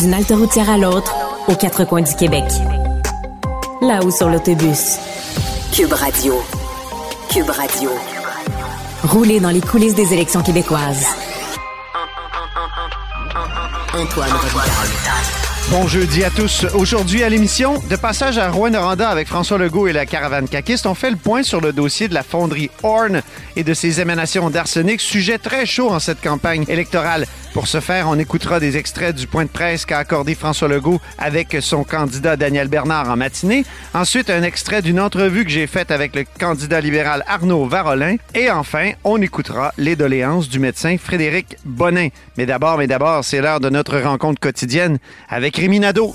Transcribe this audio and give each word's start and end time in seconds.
D'une 0.00 0.14
halte 0.14 0.30
routière 0.30 0.70
à 0.70 0.78
l'autre, 0.78 1.14
aux 1.46 1.54
quatre 1.54 1.84
coins 1.84 2.00
du 2.00 2.14
Québec. 2.14 2.44
Là-haut 3.82 4.10
sur 4.10 4.30
l'autobus. 4.30 4.96
Cube 5.74 5.92
Radio. 5.92 6.40
Cube 7.30 7.50
Radio. 7.50 7.90
Rouler 9.04 9.40
dans 9.40 9.50
les 9.50 9.60
coulisses 9.60 9.94
des 9.94 10.14
élections 10.14 10.42
québécoises. 10.42 11.04
Antoine 13.92 14.30
Robitaille. 14.30 15.40
Bon 15.70 15.86
jeudi 15.86 16.24
à 16.24 16.30
tous. 16.30 16.66
Aujourd'hui 16.74 17.22
à 17.22 17.28
l'émission, 17.28 17.74
de 17.88 17.94
passage 17.94 18.38
à 18.38 18.50
Rouen-Noranda 18.50 19.08
avec 19.08 19.28
François 19.28 19.56
Legault 19.56 19.86
et 19.86 19.92
la 19.92 20.04
caravane 20.04 20.48
caquiste, 20.48 20.84
on 20.86 20.94
fait 20.94 21.10
le 21.10 21.16
point 21.16 21.44
sur 21.44 21.60
le 21.60 21.72
dossier 21.72 22.08
de 22.08 22.14
la 22.14 22.24
fonderie 22.24 22.70
Horn 22.82 23.22
et 23.54 23.62
de 23.62 23.72
ses 23.72 24.00
émanations 24.00 24.50
d'arsenic, 24.50 25.00
sujet 25.00 25.38
très 25.38 25.66
chaud 25.66 25.90
en 25.90 26.00
cette 26.00 26.20
campagne 26.20 26.64
électorale. 26.68 27.26
Pour 27.60 27.68
ce 27.68 27.80
faire, 27.80 28.08
on 28.08 28.18
écoutera 28.18 28.58
des 28.58 28.78
extraits 28.78 29.14
du 29.14 29.26
point 29.26 29.44
de 29.44 29.50
presse 29.50 29.84
qu'a 29.84 29.98
accordé 29.98 30.34
François 30.34 30.66
Legault 30.66 30.98
avec 31.18 31.58
son 31.60 31.84
candidat 31.84 32.34
Daniel 32.34 32.68
Bernard 32.68 33.10
en 33.10 33.16
matinée. 33.18 33.66
Ensuite, 33.92 34.30
un 34.30 34.42
extrait 34.42 34.80
d'une 34.80 34.98
entrevue 34.98 35.44
que 35.44 35.50
j'ai 35.50 35.66
faite 35.66 35.90
avec 35.90 36.16
le 36.16 36.24
candidat 36.38 36.80
libéral 36.80 37.22
Arnaud 37.26 37.66
Varolin. 37.66 38.16
Et 38.34 38.50
enfin, 38.50 38.92
on 39.04 39.20
écoutera 39.20 39.74
les 39.76 39.94
doléances 39.94 40.48
du 40.48 40.58
médecin 40.58 40.96
Frédéric 40.96 41.58
Bonin. 41.66 42.08
Mais 42.38 42.46
d'abord, 42.46 42.78
mais 42.78 42.86
d'abord, 42.86 43.26
c'est 43.26 43.42
l'heure 43.42 43.60
de 43.60 43.68
notre 43.68 43.98
rencontre 43.98 44.40
quotidienne 44.40 44.96
avec 45.28 45.58
Rémi 45.58 45.80
Nadeau. 45.80 46.14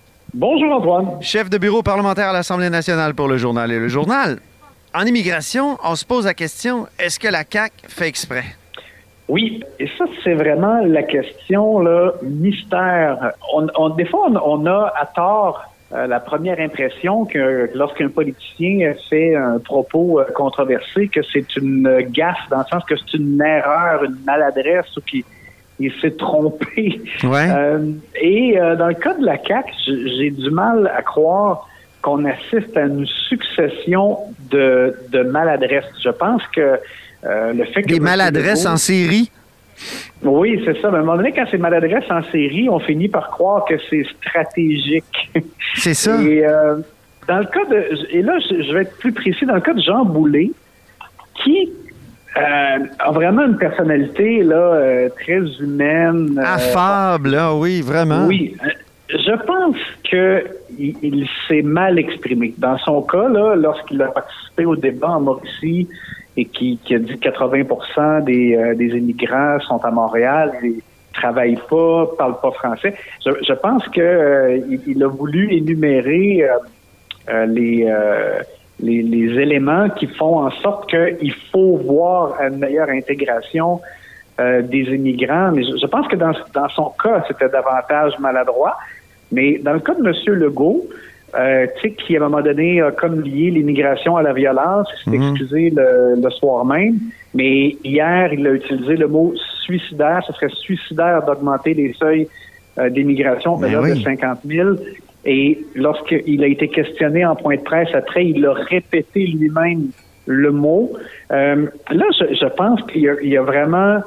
Bonjour 0.33 0.71
Antoine. 0.71 1.21
Chef 1.21 1.49
de 1.49 1.57
bureau 1.57 1.83
parlementaire 1.83 2.29
à 2.29 2.33
l'Assemblée 2.33 2.69
nationale 2.69 3.13
pour 3.13 3.27
le 3.27 3.35
journal 3.35 3.69
et 3.69 3.79
le 3.79 3.89
journal. 3.89 4.39
En 4.93 5.05
immigration, 5.05 5.77
on 5.83 5.95
se 5.95 6.05
pose 6.05 6.25
la 6.25 6.33
question, 6.33 6.87
est-ce 6.97 7.19
que 7.19 7.27
la 7.27 7.43
CAQ 7.49 7.73
fait 7.89 8.07
exprès? 8.07 8.45
Oui, 9.27 9.61
et 9.77 9.87
ça, 9.97 10.05
c'est 10.23 10.33
vraiment 10.33 10.79
la 10.85 11.03
question 11.03 11.79
là, 11.79 12.13
mystère. 12.23 13.31
On, 13.53 13.67
on, 13.75 13.89
des 13.89 14.05
fois, 14.05 14.29
on, 14.29 14.37
on 14.37 14.65
a 14.67 14.93
à 14.97 15.05
tort 15.05 15.65
euh, 15.93 16.07
la 16.07 16.21
première 16.21 16.61
impression 16.61 17.25
que 17.25 17.69
lorsqu'un 17.75 18.07
politicien 18.07 18.93
fait 19.09 19.35
un 19.35 19.59
propos 19.59 20.21
euh, 20.21 20.25
controversé, 20.33 21.09
que 21.09 21.19
c'est 21.33 21.57
une 21.57 22.07
gaffe, 22.09 22.47
dans 22.49 22.59
le 22.59 22.65
sens 22.71 22.85
que 22.85 22.95
c'est 22.95 23.17
une 23.17 23.41
erreur, 23.41 24.05
une 24.05 24.17
maladresse, 24.25 24.95
ou 24.95 25.01
qu'il 25.01 25.23
il 25.83 25.93
s'est 26.01 26.11
trompé. 26.17 27.01
Ouais. 27.23 27.47
Euh, 27.49 27.91
et 28.21 28.59
euh, 28.59 28.75
dans 28.75 28.87
le 28.87 28.93
cas 28.95 29.13
de 29.13 29.25
la 29.25 29.37
CAQ, 29.37 29.71
j- 29.85 30.17
j'ai 30.17 30.29
du 30.31 30.49
mal 30.51 30.91
à 30.95 31.01
croire 31.01 31.67
qu'on 32.01 32.25
assiste 32.25 32.75
à 32.75 32.81
une 32.81 33.05
succession 33.29 34.17
de, 34.49 34.95
de 35.09 35.23
maladresses. 35.23 35.85
Je 36.03 36.09
pense 36.09 36.41
que 36.55 36.79
euh, 37.23 37.53
le 37.53 37.65
fait 37.65 37.83
que... 37.83 37.87
Des 37.87 37.99
maladresses 37.99 38.65
Legault- 38.65 38.73
en 38.73 38.77
série? 38.77 39.31
Oui, 40.23 40.61
c'est 40.65 40.79
ça. 40.81 40.89
Mais 40.89 40.97
à 40.97 40.99
un 40.99 41.03
moment 41.03 41.17
donné, 41.17 41.31
quand 41.31 41.45
c'est 41.49 41.57
maladresse 41.57 42.05
en 42.09 42.23
série, 42.31 42.69
on 42.69 42.79
finit 42.79 43.07
par 43.07 43.29
croire 43.31 43.65
que 43.65 43.75
c'est 43.89 44.05
stratégique. 44.17 45.31
C'est 45.75 45.93
ça? 45.93 46.21
Et 46.21 46.43
dans 47.27 47.39
le 47.39 47.45
cas 47.45 47.65
de, 47.65 48.07
et 48.11 48.21
là, 48.21 48.37
je, 48.39 48.61
je 48.63 48.73
vais 48.73 48.81
être 48.81 48.97
plus 48.97 49.11
précis, 49.11 49.45
dans 49.45 49.55
le 49.55 49.61
cas 49.61 49.73
de 49.73 49.81
Jean 49.81 50.05
Boulet, 50.05 50.51
qui 51.43 51.69
euh, 52.37 52.77
a 52.99 53.11
vraiment 53.11 53.45
une 53.45 53.57
personnalité 53.57 54.43
là 54.43 54.55
euh, 54.55 55.09
très 55.09 55.41
humaine. 55.61 56.37
euh, 56.39 56.43
Affable, 56.55 57.35
ah 57.37 57.53
oui, 57.55 57.81
vraiment. 57.81 58.25
oui, 58.25 58.55
euh, 58.63 58.69
je 59.09 59.35
pense 59.45 59.75
que 60.09 60.43
il, 60.79 60.95
il 61.01 61.27
s'est 61.47 61.61
mal 61.61 61.99
exprimé. 61.99 62.53
Dans 62.57 62.77
son 62.77 63.01
cas, 63.01 63.27
là, 63.27 63.55
lorsqu'il 63.55 64.01
a 64.01 64.07
participé 64.07 64.65
au 64.65 64.75
débat 64.77 65.09
en 65.09 65.19
Mauricie 65.21 65.87
et 66.37 66.45
qui, 66.45 66.79
qui 66.85 66.95
a 66.95 66.99
dit 66.99 67.19
que 67.19 67.27
80% 67.29 68.23
des, 68.23 68.55
euh, 68.55 68.73
des 68.75 68.87
immigrants 68.97 69.59
sont 69.67 69.83
à 69.83 69.91
Montréal 69.91 70.53
et 70.63 70.75
travaillent 71.13 71.59
pas, 71.69 72.07
parlent 72.17 72.39
pas 72.41 72.51
français, 72.51 72.93
je, 73.25 73.31
je 73.45 73.53
pense 73.53 73.85
que 73.89 73.99
euh, 73.99 74.57
il, 74.69 74.79
il 74.87 75.03
a 75.03 75.07
voulu 75.07 75.51
énumérer 75.53 76.43
euh, 76.43 76.53
euh, 77.29 77.45
les, 77.47 77.85
euh, 77.89 78.39
les, 78.81 79.01
les 79.03 79.39
éléments 79.39 79.89
qui 79.89 80.07
font 80.07 80.39
en 80.39 80.51
sorte 80.51 80.89
qu'il 80.89 81.33
faut 81.51 81.77
voir 81.77 82.35
une 82.41 82.57
meilleure 82.57 82.89
intégration 82.89 83.79
euh, 84.39 84.61
des 84.61 84.83
immigrants. 84.95 85.51
Mais 85.53 85.63
je, 85.63 85.77
je 85.77 85.85
pense 85.87 86.07
que 86.07 86.15
dans, 86.15 86.31
dans 86.53 86.69
son 86.69 86.91
cas, 87.01 87.23
c'était 87.27 87.49
davantage 87.49 88.13
maladroit. 88.19 88.75
Mais 89.31 89.59
dans 89.59 89.73
le 89.73 89.79
cas 89.79 89.93
de 89.93 90.05
M. 90.05 90.13
Legault, 90.35 90.85
euh, 91.33 91.65
qui 92.05 92.17
à 92.17 92.19
un 92.19 92.23
moment 92.27 92.41
donné 92.41 92.81
a 92.81 92.91
comme 92.91 93.21
lié 93.21 93.51
l'immigration 93.51 94.17
à 94.17 94.21
la 94.21 94.33
violence, 94.33 94.87
il 95.05 95.11
s'est 95.11 95.17
Mhm. 95.17 95.29
excusé 95.31 95.69
le, 95.69 96.15
le 96.21 96.29
soir 96.31 96.65
même. 96.65 96.95
Mais 97.33 97.77
hier, 97.85 98.33
il 98.33 98.45
a 98.47 98.51
utilisé 98.51 98.95
le 98.97 99.07
mot 99.07 99.33
suicidaire. 99.63 100.21
Ce 100.27 100.33
serait 100.33 100.49
suicidaire 100.49 101.23
d'augmenter 101.25 101.73
les 101.73 101.93
seuils 101.93 102.27
euh, 102.77 102.89
d'immigration 102.89 103.57
Ben 103.57 103.71
de 103.71 103.77
oui. 103.77 104.03
50 104.03 104.39
000. 104.45 104.69
Et 105.25 105.59
lorsqu'il 105.75 106.43
a 106.43 106.47
été 106.47 106.67
questionné 106.67 107.25
en 107.25 107.35
point 107.35 107.55
de 107.55 107.61
presse 107.61 107.89
après, 107.93 108.25
il 108.25 108.45
a 108.45 108.53
répété 108.53 109.27
lui-même 109.27 109.89
le 110.25 110.51
mot. 110.51 110.91
Euh, 111.31 111.67
là, 111.91 112.05
je, 112.19 112.33
je 112.33 112.45
pense 112.45 112.81
qu'il 112.83 113.01
y, 113.01 113.27
y 113.27 113.37
a 113.37 113.41
vraiment, 113.41 114.01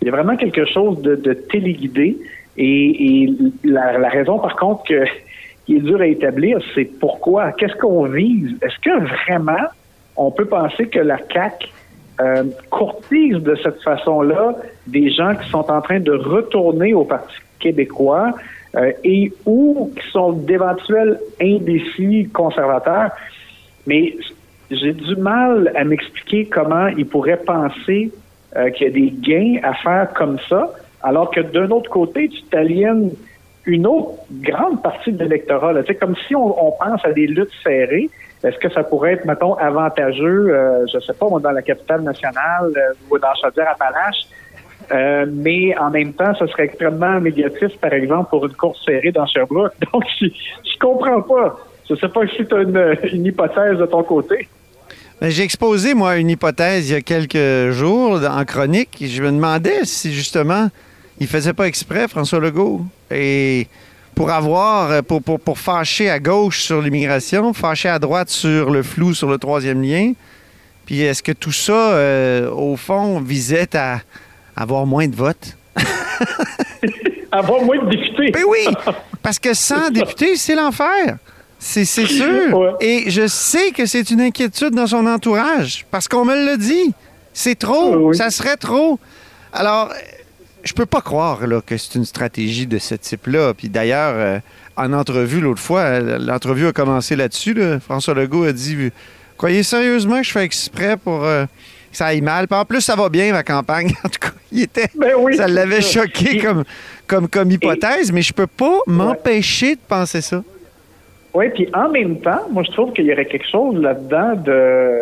il 0.00 0.06
y 0.06 0.08
a 0.08 0.12
vraiment 0.12 0.36
quelque 0.36 0.64
chose 0.64 1.00
de, 1.02 1.14
de 1.14 1.32
téléguidé. 1.34 2.16
Et, 2.56 3.24
et 3.24 3.36
la, 3.64 3.98
la 3.98 4.08
raison, 4.08 4.38
par 4.38 4.56
contre, 4.56 4.84
que, 4.84 5.04
qui 5.66 5.76
est 5.76 5.80
dur 5.80 6.00
à 6.00 6.06
établir, 6.06 6.58
c'est 6.74 6.98
pourquoi, 6.98 7.52
qu'est-ce 7.52 7.76
qu'on 7.76 8.04
vise? 8.04 8.56
Est-ce 8.62 8.78
que 8.80 9.24
vraiment 9.24 9.66
on 10.16 10.30
peut 10.30 10.46
penser 10.46 10.86
que 10.86 10.98
la 10.98 11.18
CAC 11.18 11.70
euh, 12.20 12.44
courtise 12.70 13.36
de 13.36 13.54
cette 13.62 13.82
façon-là 13.82 14.56
des 14.86 15.10
gens 15.10 15.34
qui 15.34 15.48
sont 15.50 15.70
en 15.70 15.82
train 15.82 16.00
de 16.00 16.12
retourner 16.12 16.94
au 16.94 17.04
Parti 17.04 17.34
québécois 17.60 18.32
euh, 18.76 18.92
et 19.04 19.32
ou 19.44 19.92
qui 19.96 20.10
sont 20.10 20.32
d'éventuels 20.32 21.18
indécis 21.40 22.28
conservateurs. 22.32 23.10
Mais 23.86 24.16
j'ai 24.70 24.92
du 24.92 25.16
mal 25.16 25.72
à 25.74 25.84
m'expliquer 25.84 26.46
comment 26.46 26.88
ils 26.88 27.06
pourraient 27.06 27.42
penser 27.44 28.12
euh, 28.56 28.70
qu'il 28.70 28.86
y 28.86 28.90
a 28.90 28.92
des 28.92 29.10
gains 29.10 29.60
à 29.62 29.74
faire 29.74 30.12
comme 30.14 30.38
ça, 30.48 30.70
alors 31.02 31.30
que 31.30 31.40
d'un 31.40 31.70
autre 31.70 31.90
côté, 31.90 32.28
tu 32.28 32.42
t'aliènes 32.44 33.12
une 33.66 33.86
autre 33.86 34.12
grande 34.30 34.82
partie 34.82 35.12
de 35.12 35.22
l'électorat. 35.22 35.72
là. 35.72 35.82
Comme 36.00 36.14
si 36.26 36.34
on, 36.34 36.66
on 36.66 36.72
pense 36.72 37.04
à 37.04 37.12
des 37.12 37.26
luttes 37.26 37.50
serrées. 37.62 38.08
Est-ce 38.44 38.58
que 38.58 38.68
ça 38.70 38.84
pourrait 38.84 39.14
être, 39.14 39.24
mettons, 39.24 39.54
avantageux, 39.54 40.54
euh, 40.54 40.86
je 40.92 41.00
sais 41.00 41.14
pas, 41.14 41.28
moi, 41.28 41.40
dans 41.40 41.50
la 41.50 41.62
capitale 41.62 42.02
nationale 42.02 42.70
euh, 42.76 42.92
ou 43.10 43.18
dans 43.18 43.34
Chaudière-Appalaches, 43.42 44.26
euh, 44.92 45.26
mais 45.28 45.76
en 45.78 45.90
même 45.90 46.12
temps, 46.12 46.34
ce 46.38 46.46
serait 46.46 46.64
extrêmement 46.64 47.20
médiatiste, 47.20 47.78
par 47.80 47.92
exemple, 47.92 48.30
pour 48.30 48.46
une 48.46 48.54
course 48.54 48.84
serrée 48.84 49.12
dans 49.12 49.26
Sherbrooke. 49.26 49.72
Donc, 49.92 50.04
je, 50.20 50.26
je 50.26 50.78
comprends 50.78 51.22
pas. 51.22 51.58
Je 51.88 51.94
sais 51.94 52.08
pas 52.08 52.26
si 52.26 52.44
tu 52.46 53.16
une 53.16 53.26
hypothèse 53.26 53.78
de 53.78 53.86
ton 53.86 54.02
côté. 54.02 54.48
Ben, 55.20 55.30
J'ai 55.30 55.44
exposé, 55.44 55.94
moi, 55.94 56.16
une 56.16 56.30
hypothèse 56.30 56.90
il 56.90 56.92
y 56.92 56.96
a 56.96 57.00
quelques 57.00 57.70
jours 57.72 58.20
en 58.28 58.44
chronique. 58.44 58.96
Je 59.00 59.22
me 59.22 59.30
demandais 59.30 59.84
si, 59.84 60.12
justement, 60.12 60.68
il 61.18 61.26
faisait 61.26 61.52
pas 61.52 61.66
exprès, 61.66 62.08
François 62.08 62.40
Legault. 62.40 62.82
Et 63.10 63.68
pour 64.14 64.30
avoir, 64.30 64.90
euh, 64.90 65.02
pour, 65.02 65.22
pour, 65.22 65.38
pour 65.38 65.58
fâcher 65.58 66.10
à 66.10 66.18
gauche 66.18 66.62
sur 66.62 66.82
l'immigration, 66.82 67.52
fâcher 67.52 67.88
à 67.88 67.98
droite 67.98 68.28
sur 68.30 68.70
le 68.70 68.82
flou 68.82 69.14
sur 69.14 69.30
le 69.30 69.38
troisième 69.38 69.82
lien. 69.82 70.12
Puis 70.86 71.00
est-ce 71.00 71.22
que 71.22 71.32
tout 71.32 71.52
ça, 71.52 71.92
euh, 71.94 72.50
au 72.50 72.76
fond, 72.76 73.20
visait 73.20 73.76
à 73.76 74.00
avoir 74.56 74.86
moins 74.86 75.06
de 75.08 75.14
votes? 75.16 75.56
Avoir 77.32 77.62
moins 77.62 77.78
de 77.84 77.90
députés. 77.90 78.30
Ben 78.30 78.44
oui, 78.48 78.66
parce 79.22 79.38
que 79.38 79.52
sans 79.52 79.90
députés, 79.90 80.36
c'est 80.36 80.54
l'enfer. 80.54 81.18
C'est 81.58 81.84
c'est 81.84 82.06
sûr. 82.06 82.56
Ouais. 82.56 82.70
Et 82.80 83.10
je 83.10 83.26
sais 83.26 83.72
que 83.72 83.84
c'est 83.86 84.10
une 84.10 84.20
inquiétude 84.20 84.70
dans 84.74 84.86
son 84.86 85.04
entourage, 85.06 85.84
parce 85.90 86.08
qu'on 86.08 86.24
me 86.24 86.34
l'a 86.46 86.56
dit. 86.56 86.92
C'est 87.34 87.58
trop, 87.58 88.08
Oui. 88.08 88.16
ça 88.16 88.30
serait 88.30 88.56
trop. 88.56 88.98
Alors, 89.52 89.92
je 90.64 90.72
peux 90.72 90.86
pas 90.86 91.02
croire 91.02 91.46
là, 91.46 91.60
que 91.60 91.76
c'est 91.76 91.96
une 91.96 92.06
stratégie 92.06 92.66
de 92.66 92.78
ce 92.78 92.94
type-là. 92.94 93.52
Puis 93.52 93.68
d'ailleurs, 93.68 94.14
euh, 94.16 94.38
en 94.76 94.92
entrevue 94.94 95.40
l'autre 95.40 95.60
fois, 95.60 95.80
euh, 95.80 96.18
l'entrevue 96.18 96.68
a 96.68 96.72
commencé 96.72 97.14
là-dessus. 97.16 97.52
là. 97.52 97.78
François 97.80 98.14
Legault 98.14 98.44
a 98.44 98.52
dit 98.52 98.90
Croyez 99.36 99.62
sérieusement 99.62 100.18
que 100.18 100.26
je 100.26 100.32
fais 100.32 100.44
exprès 100.44 100.96
pour. 100.96 101.24
euh, 101.24 101.44
que 101.96 102.04
ça 102.04 102.06
aille 102.06 102.20
mal. 102.20 102.46
Puis 102.46 102.58
en 102.58 102.64
plus, 102.64 102.80
ça 102.80 102.94
va 102.94 103.08
bien, 103.08 103.32
la 103.32 103.42
campagne. 103.42 103.90
En 104.04 104.08
tout 104.08 104.18
cas, 104.20 104.28
il 104.52 104.62
était, 104.62 104.88
Ben 104.94 105.12
oui, 105.18 105.36
ça 105.36 105.46
l'avait 105.48 105.80
choqué 105.80 106.38
comme, 106.38 106.64
comme, 107.06 107.28
comme 107.28 107.50
hypothèse, 107.50 108.12
mais 108.12 108.22
je 108.22 108.32
peux 108.32 108.46
pas 108.46 108.78
m'empêcher 108.86 109.74
de 109.74 109.80
penser 109.88 110.20
ça. 110.20 110.42
Oui, 111.34 111.50
puis 111.50 111.68
en 111.74 111.88
même 111.90 112.20
temps, 112.20 112.42
moi, 112.50 112.62
je 112.66 112.72
trouve 112.72 112.92
qu'il 112.92 113.04
y 113.06 113.12
aurait 113.12 113.26
quelque 113.26 113.48
chose 113.50 113.76
là-dedans 113.80 114.34
de, 114.36 115.00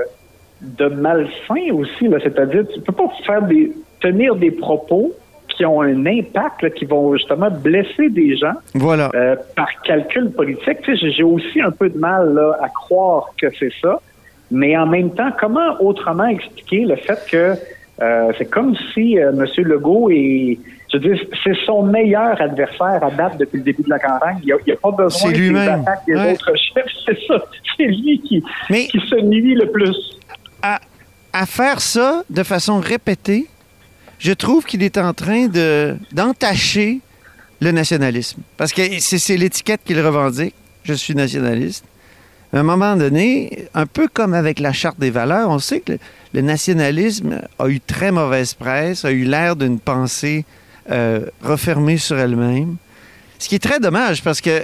de 0.62 0.86
malsain 0.86 1.72
aussi. 1.72 2.08
Là. 2.08 2.18
C'est-à-dire, 2.22 2.64
tu 2.74 2.80
peux 2.80 2.92
pas 2.92 3.08
faire 3.26 3.42
des, 3.42 3.70
tenir 4.00 4.34
des 4.34 4.50
propos 4.50 5.12
qui 5.48 5.64
ont 5.64 5.80
un 5.82 6.04
impact, 6.06 6.62
là, 6.62 6.70
qui 6.70 6.84
vont 6.84 7.14
justement 7.16 7.48
blesser 7.50 8.08
des 8.08 8.36
gens 8.36 8.54
Voilà. 8.74 9.10
euh, 9.14 9.36
par 9.54 9.68
calcul 9.84 10.32
politique. 10.32 10.80
Tu 10.82 10.92
sais, 10.96 10.96
j'ai- 11.00 11.12
j'ai 11.12 11.22
aussi 11.22 11.60
un 11.60 11.70
peu 11.70 11.88
de 11.88 11.96
mal 11.98 12.34
là, 12.34 12.58
à 12.60 12.68
croire 12.68 13.28
que 13.40 13.46
c'est 13.58 13.72
ça. 13.80 14.00
Mais 14.50 14.76
en 14.76 14.86
même 14.86 15.10
temps, 15.14 15.30
comment 15.38 15.80
autrement 15.80 16.26
expliquer 16.26 16.84
le 16.84 16.96
fait 16.96 17.18
que 17.30 17.54
euh, 18.02 18.32
c'est 18.38 18.46
comme 18.50 18.74
si 18.92 19.18
euh, 19.18 19.30
M. 19.32 19.46
Legault 19.64 20.10
est, 20.10 20.58
je 20.92 20.98
veux 20.98 21.14
dire, 21.14 21.24
c'est 21.42 21.56
son 21.64 21.82
meilleur 21.84 22.40
adversaire 22.40 23.02
à 23.02 23.10
date 23.10 23.38
depuis 23.38 23.58
le 23.58 23.64
début 23.64 23.82
de 23.82 23.90
la 23.90 23.98
campagne. 23.98 24.38
Il 24.42 24.46
n'y 24.66 24.72
a, 24.72 24.76
pas 24.76 24.90
besoin 24.90 25.10
C'est 25.30 25.32
des 25.32 25.38
lui-même. 25.38 25.80
attaques 25.80 26.04
des 26.06 26.14
Ouais. 26.14 26.32
autres 26.32 26.52
chefs. 26.56 26.84
C'est 27.06 27.18
ça. 27.26 27.44
C'est 27.76 27.84
lui 27.86 28.20
qui, 28.26 28.42
Mais- 28.70 28.86
qui 28.88 28.98
se 29.00 29.20
nuit 29.22 29.54
le 29.54 29.70
plus. 29.70 29.96
à, 30.62 30.80
à 31.32 31.46
faire 31.46 31.80
ça 31.80 32.22
de 32.30 32.42
façon 32.42 32.78
répétée, 32.80 33.46
je 34.18 34.32
trouve 34.32 34.64
qu'il 34.64 34.82
est 34.82 34.96
en 34.98 35.12
train 35.12 35.46
de 35.48 35.96
d'entacher 36.12 37.00
le 37.60 37.70
nationalisme. 37.72 38.42
Parce 38.56 38.72
que 38.72 38.82
c'est 39.00 39.36
l'étiquette 39.36 39.80
qu'il 39.84 40.00
revendique. 40.00 40.54
Je 40.84 40.94
suis 40.94 41.14
nationaliste. 41.14 41.84
À 42.54 42.60
un 42.60 42.62
moment 42.62 42.94
donné, 42.94 43.66
un 43.74 43.84
peu 43.84 44.06
comme 44.06 44.32
avec 44.32 44.60
la 44.60 44.72
Charte 44.72 45.00
des 45.00 45.10
valeurs, 45.10 45.50
on 45.50 45.58
sait 45.58 45.80
que 45.80 45.98
le, 46.32 46.40
nationalisme 46.40 47.42
a 47.58 47.68
eu 47.68 47.80
très 47.80 48.12
mauvaise 48.12 48.54
presse, 48.54 49.04
a 49.04 49.10
eu 49.10 49.24
l'air 49.24 49.56
d'une 49.56 49.80
pensée 49.80 50.44
euh, 50.88 51.26
refermée 51.42 51.96
sur 51.96 52.16
elle-même. 52.16 52.76
Ce 53.40 53.48
qui 53.48 53.56
est 53.56 53.62
très 53.62 53.80
dommage 53.80 54.22
parce 54.22 54.40
que, 54.40 54.62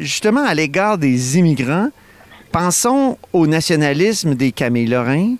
justement, 0.00 0.42
à 0.42 0.54
l'égard 0.54 0.96
des 0.96 1.36
immigrants, 1.36 1.90
pensons 2.52 3.18
au 3.34 3.46
nationalisme 3.46 4.34
des 4.34 4.50
Camille 4.50 4.86
Lorrain, 4.86 5.34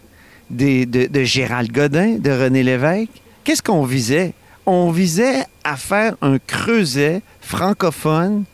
de 0.51 1.25
Gérald 1.25 1.73
Godin, 1.73 2.19
de 2.19 2.31
René 2.31 2.63
Lévesque. 2.63 3.23
Qu'est-ce 3.45 3.63
qu'on 3.63 3.85
visait? 3.85 4.35
On 4.67 4.91
visait 4.91 5.47
à 5.65 5.79
faire 5.79 6.15
un 6.21 6.39
creuset 6.39 7.23
francophone 7.41 8.45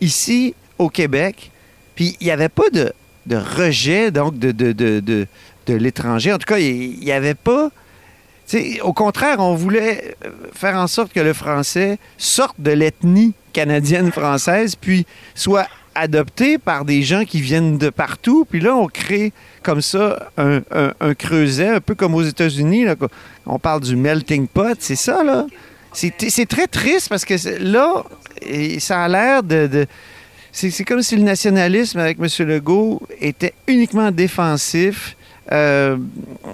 ici 0.00 0.54
au 0.78 0.88
Québec. 0.88 1.50
Puis 2.00 2.16
il 2.18 2.24
n'y 2.24 2.30
avait 2.30 2.48
pas 2.48 2.70
de, 2.72 2.94
rejet 3.30 4.10
donc 4.10 4.38
de, 4.38 5.26
l'étranger. 5.68 6.32
En 6.32 6.38
tout 6.38 6.46
cas, 6.46 6.58
il 6.58 6.98
n'y 6.98 7.12
avait 7.12 7.34
pas. 7.34 7.68
au 8.82 8.94
contraire, 8.94 9.36
on 9.38 9.54
voulait 9.54 10.16
euh, 10.24 10.30
faire 10.54 10.76
en 10.76 10.86
sorte 10.86 11.12
que 11.12 11.20
le 11.20 11.34
français 11.34 11.98
sorte 12.16 12.58
de 12.58 12.70
l'ethnie 12.70 13.34
canadienne 13.52 14.12
française, 14.12 14.76
puis 14.76 15.04
soit 15.34 15.66
adopté 15.94 16.56
par 16.56 16.86
des 16.86 17.02
gens 17.02 17.26
qui 17.26 17.42
viennent 17.42 17.76
de 17.76 17.90
partout. 17.90 18.46
Puis 18.48 18.60
là, 18.60 18.74
on 18.74 18.86
crée 18.86 19.34
comme 19.62 19.82
ça 19.82 20.30
un, 20.38 20.62
creuset, 21.12 21.68
un 21.68 21.80
peu 21.82 21.94
comme 21.94 22.14
aux 22.14 22.22
États-Unis. 22.22 22.86
On 23.44 23.58
parle 23.58 23.82
du 23.82 23.94
melting 23.94 24.48
pot, 24.48 24.78
c'est 24.78 24.96
ça, 24.96 25.22
là. 25.22 25.44
C'est 25.92 26.48
très 26.48 26.66
triste 26.66 27.10
parce 27.10 27.26
que 27.26 27.34
là, 27.62 28.04
ça 28.78 29.02
a 29.02 29.08
l'air 29.08 29.42
de- 29.42 29.86
c'est 30.52 30.84
comme 30.84 31.02
si 31.02 31.16
le 31.16 31.22
nationalisme 31.22 31.98
avec 31.98 32.18
M. 32.18 32.26
Legault 32.48 33.00
était 33.20 33.52
uniquement 33.68 34.10
défensif, 34.10 35.16
euh, 35.52 35.96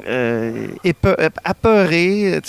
euh, 0.09 0.67
épe- 0.85 1.31
apeuré, 1.45 2.41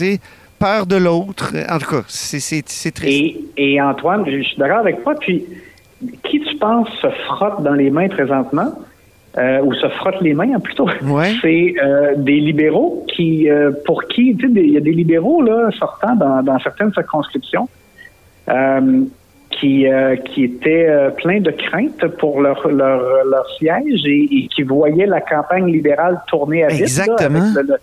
peur 0.60 0.86
de 0.86 0.96
l'autre. 0.96 1.54
En 1.70 1.78
tout 1.80 1.90
cas, 1.90 2.04
c'est- 2.08 2.40
c'est 2.40 2.64
c'est 2.68 2.92
triste. 2.92 3.38
Et, 3.58 3.74
et 3.74 3.82
Antoine, 3.82 4.26
je 4.26 4.42
suis 4.42 4.58
d'accord 4.58 4.80
avec 4.80 5.04
toi. 5.04 5.16
Puis, 5.20 5.46
qui 6.24 6.40
tu 6.42 6.56
penses 6.58 6.90
se 7.02 7.08
frotte 7.26 7.64
dans 7.64 7.74
les 7.74 7.90
mains 7.90 8.08
présentement, 8.08 8.72
euh, 9.38 9.62
ou 9.62 9.74
se 9.76 9.88
frotte 9.90 10.20
les 10.22 10.34
mains 10.34 10.54
hein, 10.56 10.60
plutôt, 10.60 10.88
Ouais. 11.04 11.34
c'est 11.42 11.76
euh, 11.84 12.14
des 12.18 12.40
libéraux 12.40 13.06
qui, 13.16 13.50
euh, 13.50 13.72
pour 13.86 14.04
qui, 14.06 14.36
tu 14.36 14.48
sais, 14.48 14.54
des- 14.54 14.62
il 14.64 14.72
y 14.72 14.78
a 14.78 14.82
des 14.82 14.94
libéraux 14.94 15.42
là 15.44 15.70
sortant 15.78 16.16
dans, 16.16 16.42
dans 16.44 16.60
certaines 16.60 16.92
circonscriptions. 16.94 17.68
Qui, 19.52 19.88
euh, 19.88 20.16
qui 20.18 20.44
étaient 20.44 20.88
euh, 20.88 21.10
pleins 21.10 21.40
de 21.42 21.52
crainte 21.52 22.06
pour 22.20 22.42
leur, 22.42 22.68
leur, 22.68 23.26
leur 23.26 23.50
siège 23.58 24.06
et, 24.06 24.24
et 24.32 24.48
qui 24.54 24.64
voyaient 24.64 25.06
la 25.06 25.22
campagne 25.22 25.68
libérale 25.68 26.20
tourner 26.28 26.64
à 26.64 26.68
vite. 26.68 26.80
là, 26.80 26.86
Exactement. 26.86 27.52
le- 27.56 27.62
le- 27.62 27.78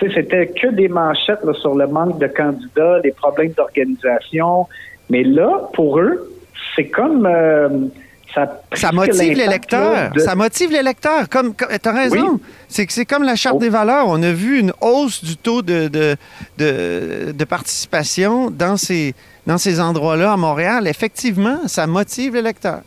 sais, 0.00 0.10
c'était 0.14 0.46
que 0.46 0.68
des 0.68 0.88
manchettes 0.88 1.44
là, 1.44 1.52
sur 1.54 1.74
le 1.74 1.86
manque 1.86 2.18
de 2.18 2.26
candidats, 2.26 3.00
des 3.00 3.12
problèmes 3.12 3.52
d'organisation. 3.52 4.66
Mais 5.10 5.22
là, 5.24 5.68
pour 5.74 5.98
eux, 6.00 6.32
c'est 6.74 6.86
comme 6.88 7.26
euh, 7.26 7.68
ça. 8.34 8.60
motive 8.92 9.36
là, 9.36 10.10
de- 10.14 10.20
Ça 10.20 10.34
motive 10.34 10.70
l'électeur. 10.72 11.28
Comme, 11.28 11.54
comme 11.54 11.68
t'as 11.80 11.92
raison. 11.92 12.32
Oui. 12.34 12.40
C'est 12.68 12.86
que 12.86 12.92
c'est 12.92 13.04
comme 13.04 13.22
la 13.24 13.36
charte 13.36 13.56
Oh. 13.58 13.60
des 13.60 13.68
valeurs. 13.68 14.06
On 14.08 14.22
a 14.22 14.32
vu 14.32 14.58
une 14.60 14.72
hausse 14.80 15.24
du 15.24 15.36
taux 15.36 15.62
de, 15.62 15.88
de, 15.88 16.16
de, 16.58 17.32
de 17.32 17.44
participation 17.44 18.50
dans 18.50 18.76
ces, 18.76 19.14
dans 19.46 19.58
ces 19.58 19.80
endroits-là 19.80 20.32
à 20.32 20.36
Montréal. 20.36 20.86
Effectivement, 20.86 21.58
ça 21.66 21.86
motive 21.86 22.34
l'électeur. 22.34 22.80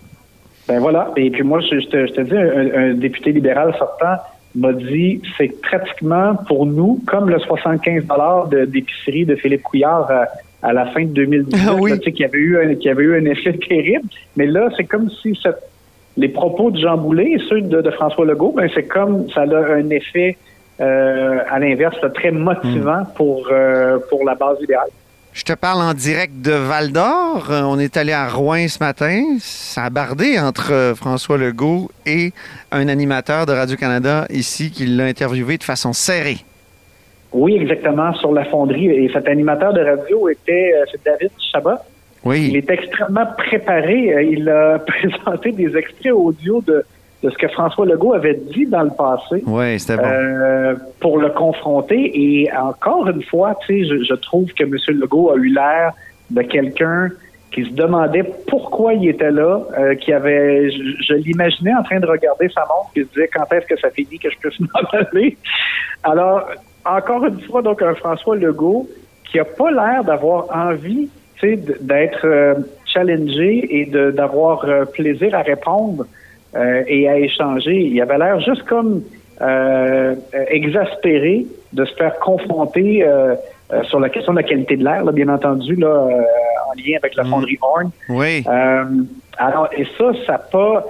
Ben 0.68 0.80
voilà. 0.80 1.12
Et 1.18 1.30
puis 1.30 1.44
moi, 1.44 1.60
je, 1.60 1.80
je 1.80 1.88
te, 1.88 2.08
je 2.08 2.14
te 2.14 2.22
dis, 2.22 2.36
un, 2.38 2.92
un 2.92 2.94
député 2.94 3.32
libéral 3.34 3.76
sortant 3.78 4.16
m'a 4.56 4.72
dit, 4.72 5.22
c'est 5.38 5.52
pratiquement 5.62 6.36
pour 6.48 6.66
nous 6.66 7.02
comme 7.08 7.30
le 7.30 7.40
75 7.40 8.04
de- 8.52 8.66
d'épicerie 8.66 9.26
de 9.26 9.36
Philippe 9.36 9.64
Couillard 9.64 10.10
à, 10.12 10.26
à 10.64 10.74
la 10.74 10.86
fin 10.88 11.02
de 11.04 11.10
2018, 11.14 11.66
Ah 11.68 11.76
oui. 11.76 11.92
là, 11.92 11.98
tu 11.98 12.04
sais, 12.06 12.12
qui 12.14 12.24
avait 12.24 12.38
eu 12.40 12.58
un, 12.58 12.76
qui 12.76 12.90
avait 12.90 13.04
eu 13.04 13.16
un 13.18 13.26
effet 13.26 13.54
terrible. 13.70 14.08
Mais 14.38 14.48
là, 14.48 14.70
c'est 14.78 14.86
comme 14.86 15.10
si 15.22 15.38
les 16.18 16.30
propos 16.30 16.72
de 16.72 16.80
Jean 16.80 16.98
Boulet 16.98 17.32
et 17.34 17.40
ceux 17.50 17.62
de, 17.62 17.82
de 17.82 17.92
François 17.92 18.26
Legault, 18.26 18.54
ben 18.56 18.70
c'est 18.74 18.84
comme 18.88 19.30
ça 19.32 19.42
a 19.42 19.74
un 19.74 19.90
effet 19.90 20.38
euh, 20.80 21.40
à 21.50 21.60
l'inverse, 21.60 21.98
très 22.16 22.32
motivant 22.32 23.02
Hmm. 23.04 23.16
pour 23.16 23.48
euh, 23.52 23.98
pour 24.10 24.24
la 24.26 24.36
base 24.36 24.60
libérale. 24.62 24.90
Je 25.34 25.44
te 25.44 25.54
parle 25.54 25.82
en 25.82 25.96
direct 25.96 26.34
de 26.42 26.52
Val 26.52 26.92
d'Or. 26.92 27.48
Euh, 27.50 27.62
On 27.64 27.80
est 27.80 27.98
allé 27.98 28.12
à 28.14 28.28
Rouen 28.28 28.68
ce 28.68 28.78
matin. 28.80 29.24
Ça 29.40 29.86
a 29.86 29.90
bardé 29.90 30.38
entre 30.40 30.94
François 30.96 31.40
Legault 31.40 31.90
et 32.06 32.32
un 32.72 32.88
animateur 32.88 33.48
de 33.48 33.52
Radio-Canada 33.54 34.26
ici 34.30 34.70
qui 34.70 34.86
l'a 34.86 35.06
interviewé 35.06 35.58
de 35.58 35.64
façon 35.64 35.92
serrée. 35.94 36.38
Oui, 37.34 37.56
exactement, 37.56 38.14
sur 38.14 38.32
la 38.32 38.46
fonderie. 38.46 38.90
Et 38.90 39.10
cet 39.12 39.28
animateur 39.28 39.74
de 39.74 39.82
radio 39.82 40.30
était 40.30 40.74
euh, 40.78 40.86
c'est 40.92 41.04
David 41.04 41.32
Chabot. 41.52 41.80
Il 42.26 42.30
Oui. 42.30 42.56
est 42.56 42.70
extrêmement 42.70 43.26
préparé. 43.38 44.14
Euh, 44.14 44.22
Il 44.24 44.48
a 44.50 44.80
présenté 44.88 45.52
des 45.52 45.76
extraits 45.76 46.14
audio 46.14 46.62
de, 46.62 46.84
de 47.24 47.30
ce 47.30 47.38
que 47.38 47.48
François 47.50 47.86
Legault 47.86 48.14
avait 48.14 48.40
dit 48.54 48.66
dans 48.66 48.84
le 48.84 48.92
passé 48.92 49.44
Oui, 49.48 49.80
c'était 49.80 49.98
bon. 50.02 50.08
euh, 50.08 50.76
pour 51.00 51.18
le 51.18 51.30
confronter. 51.30 52.12
Et 52.14 52.50
encore 52.56 53.08
une 53.10 53.24
fois, 53.24 53.58
tu 53.66 53.84
sais, 53.84 53.90
je, 53.90 54.04
je 54.04 54.14
trouve 54.16 54.52
que 54.54 54.64
M. 54.64 54.76
Legault 55.00 55.32
a 55.32 55.36
eu 55.36 55.48
l'air 55.54 55.92
de 56.30 56.42
quelqu'un 56.44 57.10
qui 57.52 57.66
se 57.66 57.70
demandait 57.72 58.24
pourquoi 58.48 58.94
il 58.94 59.08
était 59.10 59.30
là, 59.30 59.62
euh, 59.78 59.94
qui 59.96 60.12
avait, 60.12 60.72
je, 60.72 60.82
je 61.08 61.14
l'imaginais 61.14 61.74
en 61.76 61.84
train 61.84 62.00
de 62.00 62.08
regarder 62.08 62.50
sa 62.50 62.62
montre, 62.62 62.92
qui 62.94 63.02
se 63.02 63.08
disait 63.14 63.30
quand 63.32 63.46
est-ce 63.54 63.68
que 63.68 63.80
ça 63.80 63.90
finit 63.92 64.18
que 64.18 64.30
je 64.30 64.38
puisse 64.40 64.60
m'en 64.62 65.00
aller? 65.00 65.38
Alors, 66.04 66.50
encore 66.86 67.26
une 67.26 67.42
fois, 67.42 67.62
donc 67.62 67.82
un 67.82 67.96
François 67.96 68.36
Legault 68.36 68.88
qui 69.30 69.40
a 69.40 69.46
pas 69.46 69.72
l'air 69.72 70.04
d'avoir 70.04 70.46
envie, 70.56 71.10
tu 71.40 71.40
sais, 71.50 71.56
d- 71.56 71.76
d'être 71.82 72.26
euh, 72.26 72.54
challengé 72.86 73.68
et 73.80 73.86
d'avoir 73.86 74.64
euh, 74.66 74.86
plaisir 74.86 75.34
à 75.36 75.42
répondre 75.42 76.06
euh, 76.56 76.84
et 76.88 77.08
à 77.10 77.18
échanger. 77.18 77.76
Il 77.76 78.00
avait 78.02 78.18
l'air 78.18 78.40
juste 78.42 78.64
comme 78.64 79.02
euh, 79.42 80.16
exaspéré 80.50 81.46
de 81.74 81.86
se 81.86 81.94
faire 81.96 82.18
confronter 82.20 83.04
euh, 83.04 83.36
sur 83.90 84.00
la 84.00 84.10
question 84.10 84.34
de 84.34 84.38
la 84.38 84.44
qualité 84.44 84.78
de 84.78 84.84
l'air, 84.84 85.04
bien 85.12 85.30
entendu, 85.30 85.76
là, 85.76 85.88
euh, 85.88 86.12
en 86.70 86.74
lien 86.78 86.98
avec 86.98 87.16
la 87.16 87.24
fonderie 87.24 87.58
Horn. 87.62 87.90
Oui. 88.10 88.44
Euh, 88.48 88.84
alors, 89.38 89.68
et 89.76 89.86
ça, 89.98 90.12
ça 90.28 90.38
pas, 90.38 90.86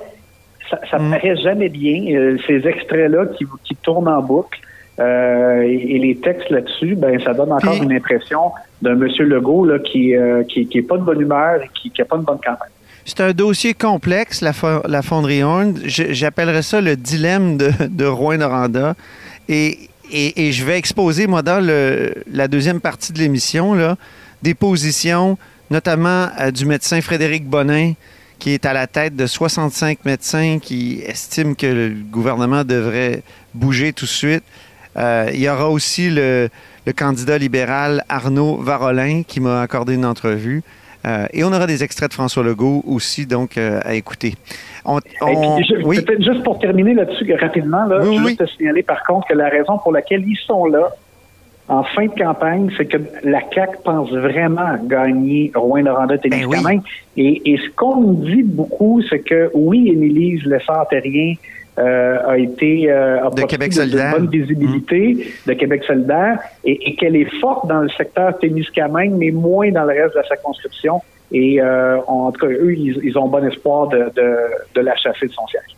ça, 0.69 0.79
ça 0.91 0.99
Mm. 0.99 1.11
paraît 1.11 1.35
jamais 1.37 1.69
bien. 1.69 2.13
Euh, 2.15 2.37
ces 2.45 2.67
extraits-là 2.67 3.27
qui, 3.37 3.45
qui 3.63 3.75
tournent 3.77 4.09
en 4.09 4.21
boucle 4.21 4.59
euh, 4.99 5.61
et, 5.63 5.95
et 5.95 5.99
les 5.99 6.15
textes 6.17 6.49
là-dessus, 6.49 6.95
ben, 6.95 7.19
ça 7.23 7.33
donne 7.33 7.51
encore 7.51 7.73
Puis- 7.73 7.83
une 7.83 7.93
impression 7.93 8.51
d'un 8.81 8.95
Monsieur 8.95 9.25
Legault 9.25 9.65
là, 9.65 9.79
qui, 9.79 10.15
euh, 10.15 10.43
qui, 10.43 10.67
qui 10.67 10.81
pas 10.81 10.97
de 10.97 11.03
bonne 11.03 11.21
humeur 11.21 11.61
et 11.63 11.69
qui, 11.73 11.89
qui 11.89 12.01
a 12.01 12.05
pas 12.05 12.17
une 12.17 12.23
bonne 12.23 12.37
campagne. 12.37 12.69
C'est 13.05 13.19
un 13.21 13.31
dossier 13.31 13.73
complexe, 13.73 14.41
la, 14.41 14.51
la 14.87 15.01
fonderie 15.01 15.43
Horn. 15.43 15.75
J'appellerais 15.85 16.61
ça 16.61 16.79
le 16.79 16.95
dilemme 16.95 17.57
de, 17.57 17.71
de 17.89 18.05
Rouen-Noranda. 18.05 18.95
Et, 19.49 19.89
et- 20.11 20.47
et 20.47 20.51
je 20.51 20.63
vais 20.63 20.77
exposer, 20.77 21.27
moi, 21.27 21.41
dans 21.41 21.59
le- 21.65 22.13
la 22.31 22.47
deuxième 22.47 22.79
partie 22.79 23.11
de 23.13 23.19
l'émission, 23.19 23.75
des 24.41 24.53
positions, 24.53 25.37
notamment 25.71 26.27
euh, 26.39 26.51
du 26.51 26.65
médecin 26.65 27.01
Frédéric 27.01 27.45
Bonin, 27.47 27.93
qui 28.39 28.51
est 28.51 28.65
à 28.65 28.73
la 28.73 28.87
tête 28.87 29.15
de 29.15 29.25
65 29.25 30.05
médecins 30.05 30.59
qui 30.61 31.01
estiment 31.05 31.53
que 31.55 31.65
le 31.65 31.93
gouvernement 32.11 32.63
devrait 32.63 33.23
bouger 33.53 33.91
tout 33.93 34.05
de 34.05 34.09
suite. 34.09 34.43
Euh, 34.97 35.29
il 35.33 35.41
y 35.41 35.49
aura 35.49 35.69
aussi 35.69 36.09
le, 36.09 36.49
candidat 36.95 37.37
libéral 37.37 38.03
Arnaud 38.09 38.57
Varolin 38.57 39.23
qui 39.27 39.39
m'a 39.39 39.61
accordé 39.61 39.95
une 39.95 40.05
entrevue. 40.05 40.61
Euh, 41.05 41.27
et 41.33 41.43
on 41.43 41.47
aura 41.47 41.67
des 41.67 41.83
extraits 41.83 42.09
de 42.09 42.13
François 42.13 42.43
Legault 42.43 42.81
aussi, 42.87 43.25
donc, 43.25 43.57
à 43.57 43.93
écouter. 43.93 44.35
Peut-être 44.85 46.23
juste 46.23 46.43
pour 46.43 46.59
terminer 46.59 46.93
là-dessus 46.93 47.33
rapidement, 47.33 47.85
là, 47.85 47.99
je 48.01 48.19
veux 48.19 48.35
te 48.35 48.45
signaler 48.45 48.83
par 48.83 49.03
contre 49.03 49.27
que 49.27 49.33
la 49.33 49.49
raison 49.49 49.77
pour 49.79 49.91
laquelle 49.91 50.23
ils 50.25 50.39
sont 50.47 50.65
là, 50.65 50.91
en 51.69 51.83
fin 51.83 52.07
de 52.07 52.13
campagne, 52.13 52.69
c'est 52.77 52.85
que 52.85 52.97
la 53.23 53.39
CAQ 53.53 53.77
pense 53.83 54.11
vraiment 54.11 54.75
gagner 54.83 55.51
Rouen-Noranda-Témiscamingue. 55.55 56.81
Ben 56.81 56.83
et, 57.15 57.53
et, 57.53 57.57
ce 57.57 57.69
qu'on 57.75 58.01
nous 58.01 58.15
dit 58.25 58.43
beaucoup, 58.43 59.01
c'est 59.09 59.19
que 59.19 59.49
oui, 59.53 59.89
Émilise 59.89 60.43
Lessard-Terrien 60.43 61.35
euh, 61.79 62.27
a 62.27 62.37
été 62.37 62.91
euh, 62.91 63.29
de 63.31 63.43
Québec 63.43 63.73
solidaire. 63.73 64.11
bonne 64.11 64.29
visibilité 64.29 65.13
mmh. 65.13 65.49
de 65.49 65.53
Québec 65.53 65.83
solidaire 65.85 66.39
et, 66.63 66.95
qu'elle 66.95 67.15
est 67.15 67.39
forte 67.39 67.67
dans 67.67 67.81
le 67.81 67.89
secteur 67.89 68.37
Témiscamingue, 68.39 69.13
mais 69.13 69.31
moins 69.31 69.71
dans 69.71 69.83
le 69.83 69.93
reste 69.93 70.13
de 70.13 70.19
la 70.19 70.27
circonscription. 70.27 71.01
Et 71.31 71.59
euh, 71.59 71.97
en 72.07 72.31
tout 72.31 72.45
cas, 72.45 72.51
eux, 72.51 72.75
ils, 72.75 73.17
ont 73.17 73.27
bon 73.27 73.43
espoir 73.47 73.87
de, 73.87 74.11
de, 74.15 74.35
de 74.75 74.81
la 74.81 74.95
chasser 74.95 75.27
de 75.27 75.31
son 75.31 75.47
siège. 75.47 75.75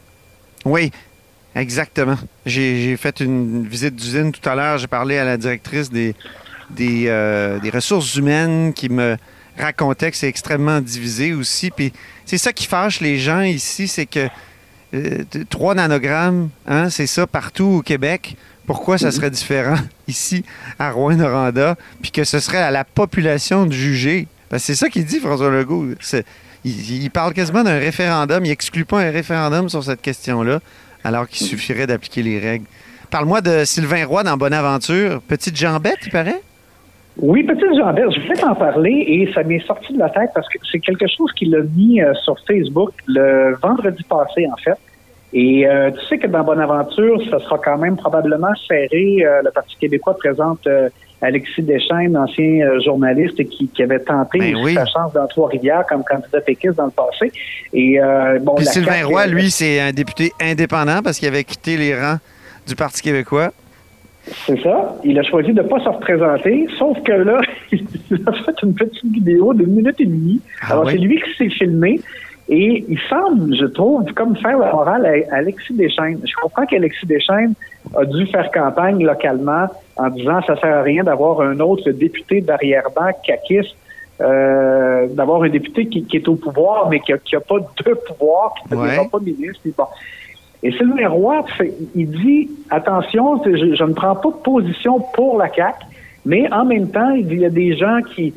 Oui, 0.66 0.92
Exactement. 1.56 2.18
J'ai 2.46 2.98
fait 2.98 3.22
une 3.22 3.66
visite 3.66 3.96
d'usine 3.96 4.32
tout 4.34 4.48
à 4.48 4.56
l'heure. 4.56 4.78
J'ai 4.78 4.88
parlé 4.88 5.18
à 5.18 5.24
la 5.24 5.38
directrice 5.38 5.90
des, 5.90 6.14
des, 6.70 7.06
euh, 7.08 7.60
ressources 7.74 8.16
humaines 8.16 8.74
qui 8.74 8.90
me 8.90 9.16
racontait 9.58 10.12
que 10.12 10.18
c'est 10.18 10.28
extrêmement 10.28 10.82
divisé 10.82 11.34
aussi. 11.34 11.72
Puis 11.72 11.94
c'est 12.26 12.38
ça 12.38 12.52
qui 12.52 12.68
fâche 12.68 13.00
les 13.00 13.18
gens 13.18 13.42
ici, 13.42 13.88
c'est 13.88 14.06
que 14.06 14.28
euh, 14.96 15.24
3 15.50 15.76
nanogrammes, 15.76 16.50
hein, 16.68 16.90
c'est 16.90 17.08
ça 17.08 17.28
partout 17.28 17.66
au 17.66 17.82
Québec. 17.82 18.38
Pourquoi 18.66 18.98
ça 18.98 19.12
serait 19.12 19.30
différent 19.30 19.78
ici 20.08 20.44
à 20.80 20.92
Rouen-Noranda, 20.92 21.76
puis 22.02 22.12
que 22.12 22.24
ce 22.24 22.40
serait 22.40 22.62
à 22.62 22.72
la 22.72 22.84
population 22.84 23.66
de 23.66 23.72
juger? 23.72 24.28
c'est 24.58 24.76
ça 24.76 24.90
qu'il 24.90 25.06
dit, 25.06 25.20
François 25.20 25.50
Legault. 25.50 25.88
Il, 26.64 27.04
il, 27.04 27.12
parle 27.12 27.34
quasiment 27.34 27.64
d'un 27.64 27.78
référendum. 27.78 28.44
Il 28.46 28.50
n'exclut 28.50 28.86
pas 28.86 29.02
un 29.02 29.12
référendum 29.12 29.70
sur 29.70 29.84
cette 29.84 30.02
question-là 30.02 30.62
alors 31.04 31.28
qu'il 31.28 31.46
suffirait 31.46 31.88
d'appliquer 31.88 32.24
les 32.24 32.40
règles. 32.40 32.66
Parle-moi 33.12 33.42
de 33.42 33.66
Sylvain 33.66 34.06
Roy 34.06 34.24
dans 34.24 34.38
Bonaventure. 34.38 35.22
Petite 35.22 35.56
jambette, 35.56 36.00
il 36.06 36.12
paraît? 36.12 36.42
Oui, 37.18 37.44
petite 37.44 37.74
jambette. 37.76 38.12
Je 38.12 38.22
voulais 38.22 38.36
t'en 38.36 38.56
parler 38.56 39.06
et 39.08 39.32
ça 39.34 39.44
m'est 39.44 39.66
sorti 39.66 39.94
de 39.94 40.00
la 40.00 40.10
tête 40.10 40.32
parce 40.34 40.48
que 40.50 40.58
c'est 40.72 40.80
quelque 40.80 41.08
chose 41.08 41.32
qu'il 41.34 41.56
a 41.56 41.62
mis 41.76 42.02
euh, 42.02 42.14
sur 42.16 42.36
Facebook 42.46 42.92
le 43.08 43.56
vendredi 43.62 44.04
passé, 44.04 44.48
en 44.52 44.58
fait. 44.58 44.78
Et 45.34 45.68
euh, 45.68 45.92
tu 45.92 46.06
sais 46.08 46.18
que 46.18 46.28
dans 46.28 46.44
Bonaventure, 46.44 47.22
ça 47.30 47.40
sera 47.40 47.58
quand 47.58 47.78
même 47.78 47.98
probablement 47.98 48.54
serré. 48.68 49.26
Euh, 49.26 49.42
le 49.44 49.52
Parti 49.52 49.76
québécois 49.78 50.16
présente 50.18 50.68
Alexis 51.22 51.64
Deschaines, 51.64 52.16
ancien 52.18 52.62
euh, 52.62 52.80
journaliste 52.82 53.44
qui, 53.50 53.70
avait 53.82 54.00
tenté 54.00 54.40
ben 54.40 54.74
sa 54.74 54.86
chance 54.86 55.14
dans 55.14 55.28
Trois-Rivières 55.28 55.86
comme 55.88 56.04
candidat 56.04 56.42
péquiste 56.42 56.76
dans 56.76 56.86
le 56.86 56.92
passé. 56.92 57.32
Et 57.74 58.00
euh, 58.00 58.40
bon, 58.40 58.56
Puis 58.56 58.66
Sylvain 58.66 59.06
Roy, 59.06 59.28
lui, 59.28 59.50
c'est 59.50 59.80
un 59.80 59.92
député 59.92 60.32
indépendant 60.42 61.02
parce 61.04 61.18
qu'il 61.18 61.28
avait 61.28 61.44
quitté 61.44 61.78
les 61.78 62.00
rangs 62.00 62.18
du 62.68 62.76
Parti 62.76 63.02
québécois. 63.02 63.52
C'est 64.28 64.60
ça. 64.62 64.96
Il 65.04 65.20
a 65.20 65.24
choisi 65.24 65.54
de 65.54 65.62
ne 65.62 65.68
pas 65.68 65.80
se 65.80 65.90
représenter, 65.90 66.68
sauf 66.78 67.02
que 67.04 67.12
là, 67.12 67.42
il 67.72 67.86
a 68.26 68.32
fait 68.32 68.64
une 68.64 68.74
petite 68.74 69.12
vidéo 69.12 69.54
d'une 69.54 69.74
minute 69.74 70.00
et 70.00 70.06
demie. 70.06 70.42
Ah 70.62 70.74
Alors, 70.74 70.90
c'est 70.90 70.98
lui 70.98 71.22
qui 71.22 71.36
s'est 71.38 71.50
filmé. 71.50 72.00
Et 72.48 72.86
il 72.88 73.00
semble, 73.10 73.56
je 73.56 73.66
trouve, 73.66 74.06
comme 74.14 74.36
faire 74.38 74.60
la 74.60 74.72
morale 74.72 75.06
à 75.32 75.36
Alexis 75.36 75.74
Deschaines. 75.74 76.20
Je 76.24 76.34
comprends 76.42 76.66
qu'Alexis 76.66 77.08
Deschaines 77.08 77.54
a 77.98 78.06
dû 78.06 78.28
faire 78.28 78.52
campagne 78.52 79.04
localement 79.04 79.66
en 79.98 80.10
disant 80.10 80.42
ça 80.46 80.56
sert 80.60 80.78
à 80.78 80.82
rien 80.84 81.04
d'avoir 81.04 81.42
un 81.42 81.60
autre 81.60 81.90
député 81.90 82.42
d'arrière-ban 82.42 83.14
caquiste, 83.26 83.76
euh, 84.22 85.08
d'avoir 85.08 85.42
un 85.42 85.50
député 85.50 85.88
qui, 85.88 86.06
est 86.14 86.28
au 86.28 86.36
pouvoir, 86.36 86.88
mais 86.90 87.00
qui 87.00 87.14
n'a 87.14 87.40
pas 87.40 87.58
de 87.58 87.94
pouvoir, 87.94 88.54
qui 88.54 88.76
ne 88.76 89.10
pas 89.10 89.20
ministre. 89.20 89.62
Bon. 89.76 89.86
Et 90.66 90.72
Sylvain 90.72 91.08
Roy, 91.10 91.46
il 91.94 92.10
dit 92.10 92.50
attention, 92.72 93.40
je, 93.46 93.84
ne 93.84 93.94
prends 93.94 94.16
pas 94.16 94.30
de 94.30 94.42
position 94.44 95.00
pour 95.14 95.38
la 95.38 95.48
CAQ, 95.54 95.78
mais 96.26 96.52
en 96.52 96.66
même 96.66 96.90
temps, 96.90 97.12
il 97.12 97.40
y 97.40 97.46
a 97.46 97.52
des 97.52 97.78
gens 97.78 98.00
qui 98.16 98.34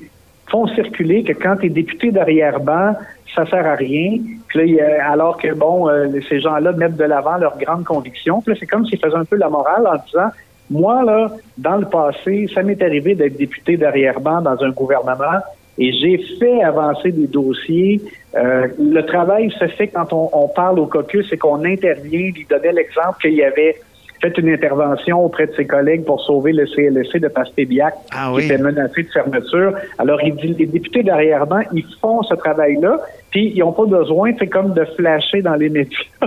font 0.50 0.66
circuler 0.66 1.24
que 1.24 1.32
quand 1.32 1.56
tu 1.56 1.66
es 1.66 1.68
député 1.70 2.10
d'arrière-ban, 2.10 2.96
ça 3.34 3.46
sert 3.46 3.66
à 3.66 3.76
rien. 3.76 4.18
Là, 4.54 5.10
alors 5.10 5.38
que, 5.38 5.54
bon, 5.54 5.88
euh, 5.88 6.08
ces 6.28 6.40
gens-là 6.40 6.72
mettent 6.72 6.98
de 6.98 7.04
l'avant 7.04 7.38
leurs 7.38 7.56
grandes 7.56 7.84
convictions. 7.84 8.42
Puis 8.42 8.52
là, 8.52 8.58
c'est 8.60 8.66
comme 8.66 8.84
s'ils 8.84 8.98
faisaient 8.98 9.16
un 9.16 9.24
peu 9.24 9.36
la 9.36 9.48
morale 9.48 9.86
en 9.86 9.96
disant, 10.04 10.28
moi, 10.68 11.02
là, 11.02 11.30
dans 11.56 11.76
le 11.76 11.86
passé, 11.86 12.46
ça 12.54 12.62
m'est 12.62 12.82
arrivé 12.82 13.14
d'être 13.14 13.38
député 13.38 13.78
d'arrière-ban 13.78 14.42
dans 14.42 14.62
un 14.62 14.70
gouvernement 14.70 15.40
et 15.78 15.92
j'ai 15.92 16.18
fait 16.38 16.62
avancer 16.62 17.12
des 17.12 17.26
dossiers. 17.26 18.00
Euh, 18.36 18.66
le 18.78 19.02
travail 19.02 19.50
se 19.58 19.66
fait 19.68 19.88
quand 19.88 20.12
on, 20.12 20.28
on 20.32 20.48
parle 20.48 20.78
au 20.78 20.86
caucus 20.86 21.32
et 21.32 21.36
qu'on 21.36 21.64
intervient. 21.64 22.32
Il 22.36 22.46
donnait 22.48 22.72
l'exemple 22.72 23.18
qu'il 23.20 23.34
y 23.34 23.44
avait 23.44 23.76
fait 24.20 24.36
une 24.38 24.48
intervention 24.48 25.24
auprès 25.24 25.46
de 25.46 25.54
ses 25.54 25.66
collègues 25.66 26.04
pour 26.04 26.20
sauver 26.20 26.52
le 26.52 26.66
CLSC 26.66 27.18
de 27.18 27.28
Pastébiac, 27.28 27.94
ah 28.12 28.32
qui 28.34 28.46
était 28.46 28.58
menacé 28.58 29.04
de 29.04 29.08
fermeture. 29.08 29.74
Alors, 29.98 30.20
il 30.22 30.34
dit, 30.36 30.54
les 30.58 30.66
députés 30.66 31.02
d'arrière-ban, 31.02 31.60
ils 31.72 31.86
font 32.00 32.22
ce 32.22 32.34
travail-là, 32.34 32.98
puis 33.30 33.52
ils 33.54 33.60
n'ont 33.60 33.72
pas 33.72 33.86
besoin, 33.86 34.32
c'est 34.38 34.48
comme 34.48 34.74
de 34.74 34.84
flasher 34.96 35.42
dans 35.42 35.54
les 35.54 35.68
médias. 35.68 35.98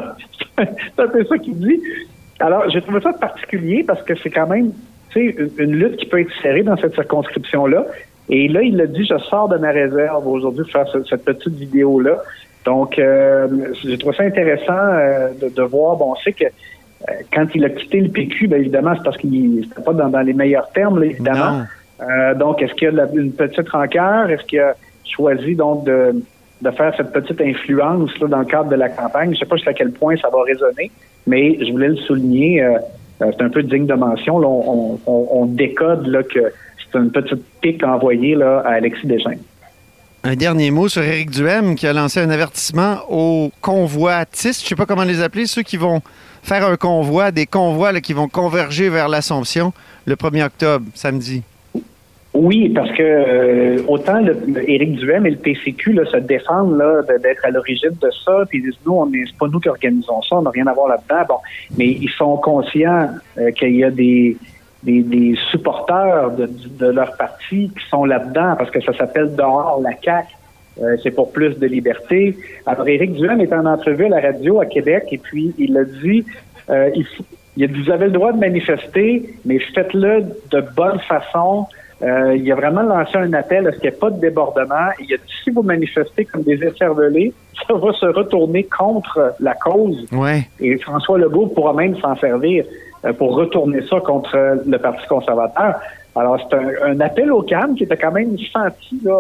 c'est 0.57 0.99
un 0.99 1.07
peu 1.07 1.25
ça 1.25 1.37
qu'il 1.37 1.57
dit. 1.57 1.81
Alors, 2.39 2.69
j'ai 2.69 2.81
trouvé 2.81 3.01
ça 3.01 3.13
particulier 3.13 3.83
parce 3.85 4.01
que 4.03 4.13
c'est 4.15 4.29
quand 4.29 4.47
même, 4.47 4.71
tu 5.11 5.33
sais, 5.33 5.51
une, 5.57 5.75
lutte 5.75 5.97
qui 5.97 6.05
peut 6.05 6.21
être 6.21 6.31
serrée 6.41 6.63
dans 6.63 6.77
cette 6.77 6.95
circonscription-là. 6.95 7.85
Et 8.31 8.47
là, 8.47 8.61
il 8.61 8.79
a 8.79 8.87
dit, 8.87 9.05
je 9.05 9.17
sors 9.17 9.49
de 9.49 9.57
ma 9.57 9.71
réserve 9.71 10.25
aujourd'hui 10.25 10.63
pour 10.63 10.71
faire 10.71 11.03
cette 11.07 11.25
petite 11.25 11.53
vidéo-là. 11.53 12.17
Donc, 12.65 12.97
euh, 12.97 13.47
j'ai 13.83 13.97
trouvé 13.97 14.15
ça 14.15 14.23
intéressant 14.23 14.71
euh, 14.71 15.29
de, 15.41 15.49
de, 15.49 15.61
voir. 15.63 15.97
Bon, 15.97 16.13
on 16.13 16.15
sait 16.15 16.31
que 16.31 16.45
euh, 16.45 17.13
quand 17.33 17.45
il 17.53 17.65
a 17.65 17.69
quitté 17.69 17.99
le 17.99 18.09
PQ, 18.09 18.47
bien 18.47 18.59
évidemment, 18.59 18.93
c'est 18.95 19.03
parce 19.03 19.17
qu'il 19.17 19.55
n'était 19.55 19.81
pas 19.81 19.93
dans, 19.93 20.21
les 20.21 20.33
meilleurs 20.33 20.69
termes, 20.71 21.03
évidemment. 21.03 21.63
Euh, 22.01 22.33
donc, 22.35 22.61
est-ce 22.61 22.73
qu'il 22.73 22.93
y 22.93 22.99
a 22.99 23.07
une 23.13 23.33
petite 23.33 23.67
rancœur? 23.69 24.29
Est-ce 24.29 24.43
qu'il 24.43 24.59
a 24.59 24.75
choisi 25.03 25.55
donc 25.55 25.85
de, 25.85 26.23
faire 26.77 26.93
cette 26.95 27.11
petite 27.11 27.41
influence 27.41 28.11
dans 28.19 28.39
le 28.39 28.45
cadre 28.45 28.69
de 28.69 28.75
la 28.75 28.89
campagne? 28.89 29.29
Je 29.29 29.35
ne 29.35 29.39
sais 29.39 29.45
pas 29.45 29.57
jusqu'à 29.57 29.73
quel 29.73 29.91
point 29.91 30.15
ça 30.17 30.29
va 30.29 30.41
résonner, 30.43 30.89
mais 31.27 31.57
je 31.59 31.71
voulais 31.71 31.89
le 31.89 31.97
souligner. 31.97 32.63
Euh, 32.63 32.77
c'est 33.19 33.41
un 33.41 33.49
peu 33.49 33.61
digne 33.61 33.85
de 33.85 33.93
mention. 33.93 34.37
on, 34.37 35.45
décode 35.45 36.07
là, 36.07 36.23
que 36.23 36.51
c'est 36.91 36.99
une 36.99 37.11
petite 37.11 37.43
pique 37.61 37.83
envoyée 37.83 38.35
là, 38.35 38.59
à 38.65 38.73
Alexis 38.73 39.07
Deschaines. 39.07 39.39
Un 40.23 40.35
dernier 40.35 40.69
mot 40.69 40.87
sur 40.87 41.01
Éric 41.01 41.31
Duhem 41.31 41.75
qui 41.75 41.87
a 41.87 41.93
lancé 41.93 42.19
un 42.19 42.29
avertissement 42.29 42.97
aux 43.09 43.51
convoitistes, 43.59 44.61
je 44.61 44.65
ne 44.65 44.69
sais 44.69 44.75
pas 44.75 44.85
comment 44.85 45.03
les 45.03 45.21
appeler, 45.21 45.47
ceux 45.47 45.63
qui 45.63 45.77
vont 45.77 46.01
faire 46.43 46.65
un 46.65 46.77
convoi, 46.77 47.31
des 47.31 47.47
convois 47.47 47.99
qui 48.01 48.13
vont 48.13 48.27
converger 48.27 48.89
vers 48.89 49.09
l'Assomption 49.09 49.73
le 50.05 50.15
1er 50.15 50.45
octobre, 50.45 50.85
samedi. 50.93 51.41
Oui, 52.33 52.69
parce 52.69 52.89
que 52.91 53.03
euh, 53.03 53.83
autant 53.87 54.21
Éric 54.67 54.95
Duhem 54.95 55.25
et 55.25 55.31
le 55.31 55.37
PCQ 55.37 55.99
se 56.09 56.17
défendent 56.17 56.81
d'être 57.21 57.43
à 57.43 57.49
l'origine 57.49 57.97
de 58.01 58.09
ça, 58.23 58.45
puis 58.47 58.59
ils 58.59 58.63
disent 58.63 58.79
nous, 58.85 58.93
on 58.93 59.11
c'est 59.11 59.37
pas 59.37 59.47
nous 59.47 59.59
qui 59.59 59.67
organisons 59.67 60.21
ça, 60.21 60.37
on 60.37 60.43
n'a 60.43 60.49
rien 60.49 60.67
à 60.67 60.73
voir 60.73 60.87
là-dedans. 60.87 61.25
Bon, 61.27 61.37
mais 61.77 61.87
ils 61.87 62.09
sont 62.11 62.37
conscients 62.37 63.09
euh, 63.37 63.51
qu'il 63.51 63.75
y 63.75 63.83
a 63.83 63.91
des, 63.91 64.37
des, 64.83 65.35
supporters 65.51 66.31
de, 66.31 66.49
de, 66.79 66.87
leur 66.87 67.15
parti 67.17 67.69
qui 67.69 67.89
sont 67.89 68.05
là-dedans 68.05 68.55
parce 68.57 68.71
que 68.71 68.81
ça 68.81 68.93
s'appelle 68.93 69.35
dehors 69.35 69.81
la 69.81 69.91
CAQ. 70.03 70.27
Euh, 70.81 70.95
c'est 71.03 71.11
pour 71.11 71.31
plus 71.31 71.59
de 71.59 71.67
liberté. 71.67 72.35
Alors, 72.65 72.87
Éric 72.87 73.13
Duhem 73.13 73.41
est 73.41 73.53
en 73.53 73.65
entrevue 73.65 74.05
à 74.05 74.09
la 74.09 74.21
radio 74.21 74.61
à 74.61 74.65
Québec 74.65 75.03
et 75.11 75.17
puis 75.17 75.53
il 75.57 75.77
a 75.77 75.83
dit 75.83 76.25
euh, 76.69 76.89
il, 76.95 77.05
il 77.57 77.65
a 77.65 77.67
dit, 77.67 77.83
vous 77.83 77.91
avez 77.91 78.05
le 78.05 78.11
droit 78.11 78.31
de 78.31 78.39
manifester, 78.39 79.35
mais 79.45 79.59
faites-le 79.59 80.23
de 80.51 80.63
bonne 80.75 80.99
façon. 81.01 81.67
Euh, 82.01 82.35
il 82.35 82.49
a 82.51 82.55
vraiment 82.55 82.81
lancé 82.81 83.17
un 83.17 83.31
appel 83.33 83.67
à 83.67 83.71
ce 83.73 83.77
qu'il 83.77 83.89
n'y 83.89 83.95
ait 83.95 83.99
pas 83.99 84.09
de 84.09 84.19
débordement. 84.19 84.89
Il 84.99 85.13
a 85.13 85.17
dit 85.17 85.33
si 85.43 85.51
vous 85.51 85.61
manifestez 85.61 86.25
comme 86.25 86.43
des 86.43 86.63
écervelés, 86.63 87.33
ça 87.67 87.73
va 87.73 87.91
se 87.93 88.05
retourner 88.05 88.63
contre 88.63 89.35
la 89.39 89.53
cause. 89.53 90.07
Ouais. 90.11 90.47
Et 90.59 90.77
François 90.77 91.19
Legault 91.19 91.47
pourra 91.47 91.73
même 91.73 91.95
s'en 91.99 92.15
servir 92.15 92.65
pour 93.17 93.35
retourner 93.35 93.81
ça 93.87 93.99
contre 93.99 94.59
le 94.65 94.77
Parti 94.77 95.07
conservateur. 95.07 95.75
Alors, 96.15 96.37
c'est 96.49 96.57
un, 96.83 96.99
appel 96.99 97.31
au 97.31 97.41
calme 97.41 97.75
qui 97.75 97.83
était 97.83 97.97
quand 97.97 98.11
même 98.11 98.37
senti. 98.51 98.99
Là. 99.03 99.17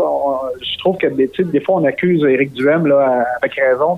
je 0.61 0.77
trouve 0.79 0.97
que 0.97 1.07
des, 1.07 1.31
des 1.39 1.59
fois, 1.61 1.75
on 1.75 1.85
accuse 1.85 2.23
Éric 2.23 2.53
Duhem, 2.53 2.85
là, 2.85 3.23
avec 3.41 3.55
raison, 3.55 3.97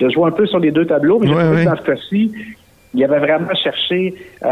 de, 0.00 0.08
jouer 0.08 0.26
un 0.26 0.32
peu 0.32 0.46
sur 0.46 0.58
les 0.58 0.72
deux 0.72 0.86
tableaux. 0.86 1.20
Mais 1.20 1.28
je 1.28 1.64
dans 1.64 1.76
ce 1.76 1.82
cas-ci, 1.82 2.32
il 2.92 3.04
avait 3.04 3.20
vraiment 3.20 3.54
cherché 3.54 4.14
euh, 4.42 4.48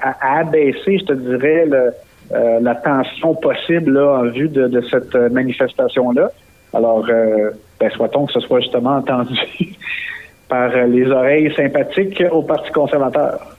à, 0.00 0.38
abaisser, 0.38 0.98
je 0.98 1.04
te 1.04 1.12
dirais, 1.14 1.66
euh, 2.32 2.60
la 2.60 2.74
tension 2.74 3.34
possible 3.34 3.92
là, 3.92 4.20
en 4.20 4.30
vue 4.30 4.48
de, 4.48 4.80
cette 4.90 5.14
manifestation-là. 5.14 6.30
Alors, 6.74 7.06
euh, 7.08 7.50
ben, 7.80 7.90
souhaitons 7.90 8.26
que 8.26 8.32
ce 8.34 8.40
soit 8.40 8.60
justement 8.60 8.96
entendu 8.96 9.38
par 10.48 10.68
les 10.86 11.10
oreilles 11.10 11.52
sympathiques 11.54 12.22
au 12.30 12.42
Parti 12.42 12.70
conservateur. 12.70 13.57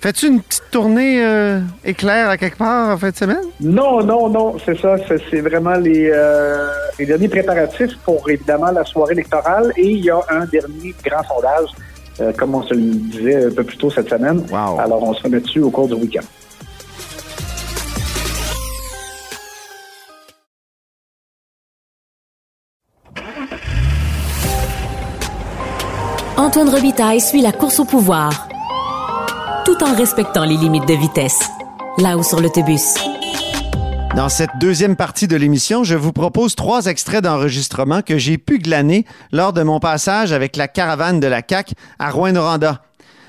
Fais-tu 0.00 0.26
une 0.26 0.40
petite 0.40 0.70
tournée 0.70 1.24
euh, 1.24 1.60
éclair 1.84 2.28
à 2.28 2.36
quelque 2.36 2.58
part 2.58 2.90
en 2.90 2.98
fin 2.98 3.10
de 3.10 3.16
semaine? 3.16 3.44
Non, 3.60 4.02
non, 4.02 4.28
non, 4.28 4.56
c'est 4.64 4.78
ça. 4.80 4.96
C'est 5.30 5.40
vraiment 5.40 5.74
les, 5.74 6.10
euh, 6.12 6.68
les 6.98 7.06
derniers 7.06 7.28
préparatifs 7.28 7.96
pour 8.04 8.28
évidemment 8.28 8.70
la 8.70 8.84
soirée 8.84 9.12
électorale 9.12 9.72
et 9.76 9.86
il 9.86 10.04
y 10.04 10.10
a 10.10 10.20
un 10.30 10.44
dernier 10.46 10.94
grand 11.04 11.22
sondage, 11.22 11.68
euh, 12.20 12.32
comme 12.32 12.54
on 12.54 12.62
se 12.62 12.74
le 12.74 12.80
disait 12.80 13.46
un 13.46 13.50
peu 13.50 13.64
plus 13.64 13.76
tôt 13.76 13.90
cette 13.90 14.08
semaine. 14.08 14.44
Wow. 14.50 14.80
Alors 14.80 15.02
on 15.02 15.14
se 15.14 15.22
remet 15.22 15.40
dessus 15.40 15.60
au 15.60 15.70
cours 15.70 15.88
du 15.88 15.94
week-end. 15.94 16.24
Antoine 26.36 26.68
Robitaille 26.68 27.20
suit 27.20 27.40
la 27.40 27.52
course 27.52 27.80
au 27.80 27.84
pouvoir, 27.84 28.48
tout 29.64 29.82
en 29.82 29.94
respectant 29.94 30.44
les 30.44 30.56
limites 30.56 30.86
de 30.86 30.94
vitesse. 30.94 31.40
Là-haut 31.96 32.22
sur 32.22 32.40
l'autobus. 32.40 32.94
Dans 34.14 34.28
cette 34.28 34.50
deuxième 34.60 34.94
partie 34.94 35.26
de 35.26 35.36
l'émission, 35.36 35.84
je 35.84 35.94
vous 35.94 36.12
propose 36.12 36.54
trois 36.54 36.86
extraits 36.86 37.24
d'enregistrement 37.24 38.02
que 38.02 38.18
j'ai 38.18 38.36
pu 38.36 38.58
glaner 38.58 39.06
lors 39.32 39.54
de 39.54 39.62
mon 39.62 39.80
passage 39.80 40.32
avec 40.32 40.56
la 40.56 40.68
caravane 40.68 41.18
de 41.18 41.26
la 41.26 41.40
CAQ 41.48 41.74
à 41.98 42.10
Rouen-Noranda. 42.10 42.82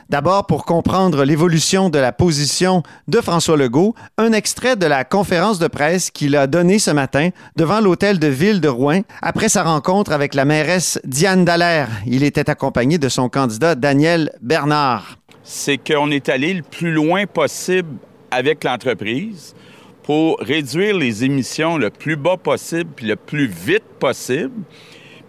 D'abord, 0.10 0.46
pour 0.46 0.66
comprendre 0.66 1.24
l'évolution 1.24 1.90
de 1.90 1.98
la 1.98 2.12
position 2.12 2.84
de 3.08 3.22
François 3.22 3.58
Legault, 3.58 3.96
un 4.18 4.34
extrait 4.34 4.76
de 4.76 4.86
la 4.86 5.04
conférence 5.04 5.58
de 5.58 5.68
presse 5.68 6.12
qu'il 6.12 6.36
a 6.36 6.48
donnée 6.48 6.80
ce 6.80 6.92
matin 6.92 7.30
devant 7.56 7.80
l'hôtel 7.80 8.20
de 8.20 8.28
ville 8.28 8.62
de 8.62 8.68
Rouen 8.68 9.02
après 9.22 9.50
sa 9.50 9.64
rencontre 9.64 10.12
avec 10.12 10.36
la 10.36 10.46
mairesse 10.46 11.00
Diane 11.06 11.46
Dallaire. 11.46 11.90
Il 12.06 12.24
était 12.24 12.50
accompagné 12.50 12.98
de 12.98 13.10
son 13.10 13.30
candidat 13.30 13.74
Daniel 13.74 14.32
Bernard. 14.42 15.18
C'est 15.48 15.78
qu'on 15.78 16.10
est 16.10 16.28
allé 16.28 16.56
le 16.56 16.64
plus 16.64 16.92
loin 16.92 17.28
possible 17.28 17.98
avec 18.32 18.64
l'entreprise 18.64 19.56
pour 20.02 20.40
réduire 20.40 20.98
les 20.98 21.24
émissions 21.24 21.78
le 21.78 21.92
plus 21.92 22.16
bas 22.16 22.36
possible 22.36 22.90
puis 22.96 23.06
le 23.06 23.16
plus 23.16 23.46
vite 23.46 23.84
possible. 24.00 24.64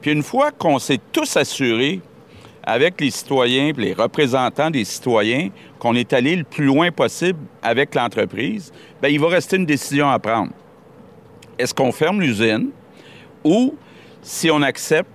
Puis 0.01 0.13
une 0.13 0.23
fois 0.23 0.53
qu'on 0.53 0.79
s'est 0.79 1.01
tous 1.13 1.37
assurés 1.37 2.01
avec 2.63 2.99
les 2.99 3.11
citoyens, 3.11 3.73
les 3.77 3.93
représentants 3.93 4.71
des 4.71 4.87
citoyens, 4.87 5.51
qu'on 5.79 5.95
est 5.95 6.15
allé 6.15 6.35
le 6.35 6.45
plus 6.45 6.65
loin 6.65 6.91
possible 6.91 7.39
avec 7.63 7.95
l'entreprise, 7.95 8.73
bien, 9.03 9.11
il 9.11 9.21
va 9.21 9.29
rester 9.29 9.57
une 9.57 9.67
décision 9.67 10.09
à 10.09 10.19
prendre. 10.19 10.53
Est-ce 11.59 11.75
qu'on 11.75 11.93
ferme 11.93 12.23
l'usine 12.23 12.71
ou 13.45 13.75
si 14.23 14.51
on 14.51 14.63
accepte 14.63 15.11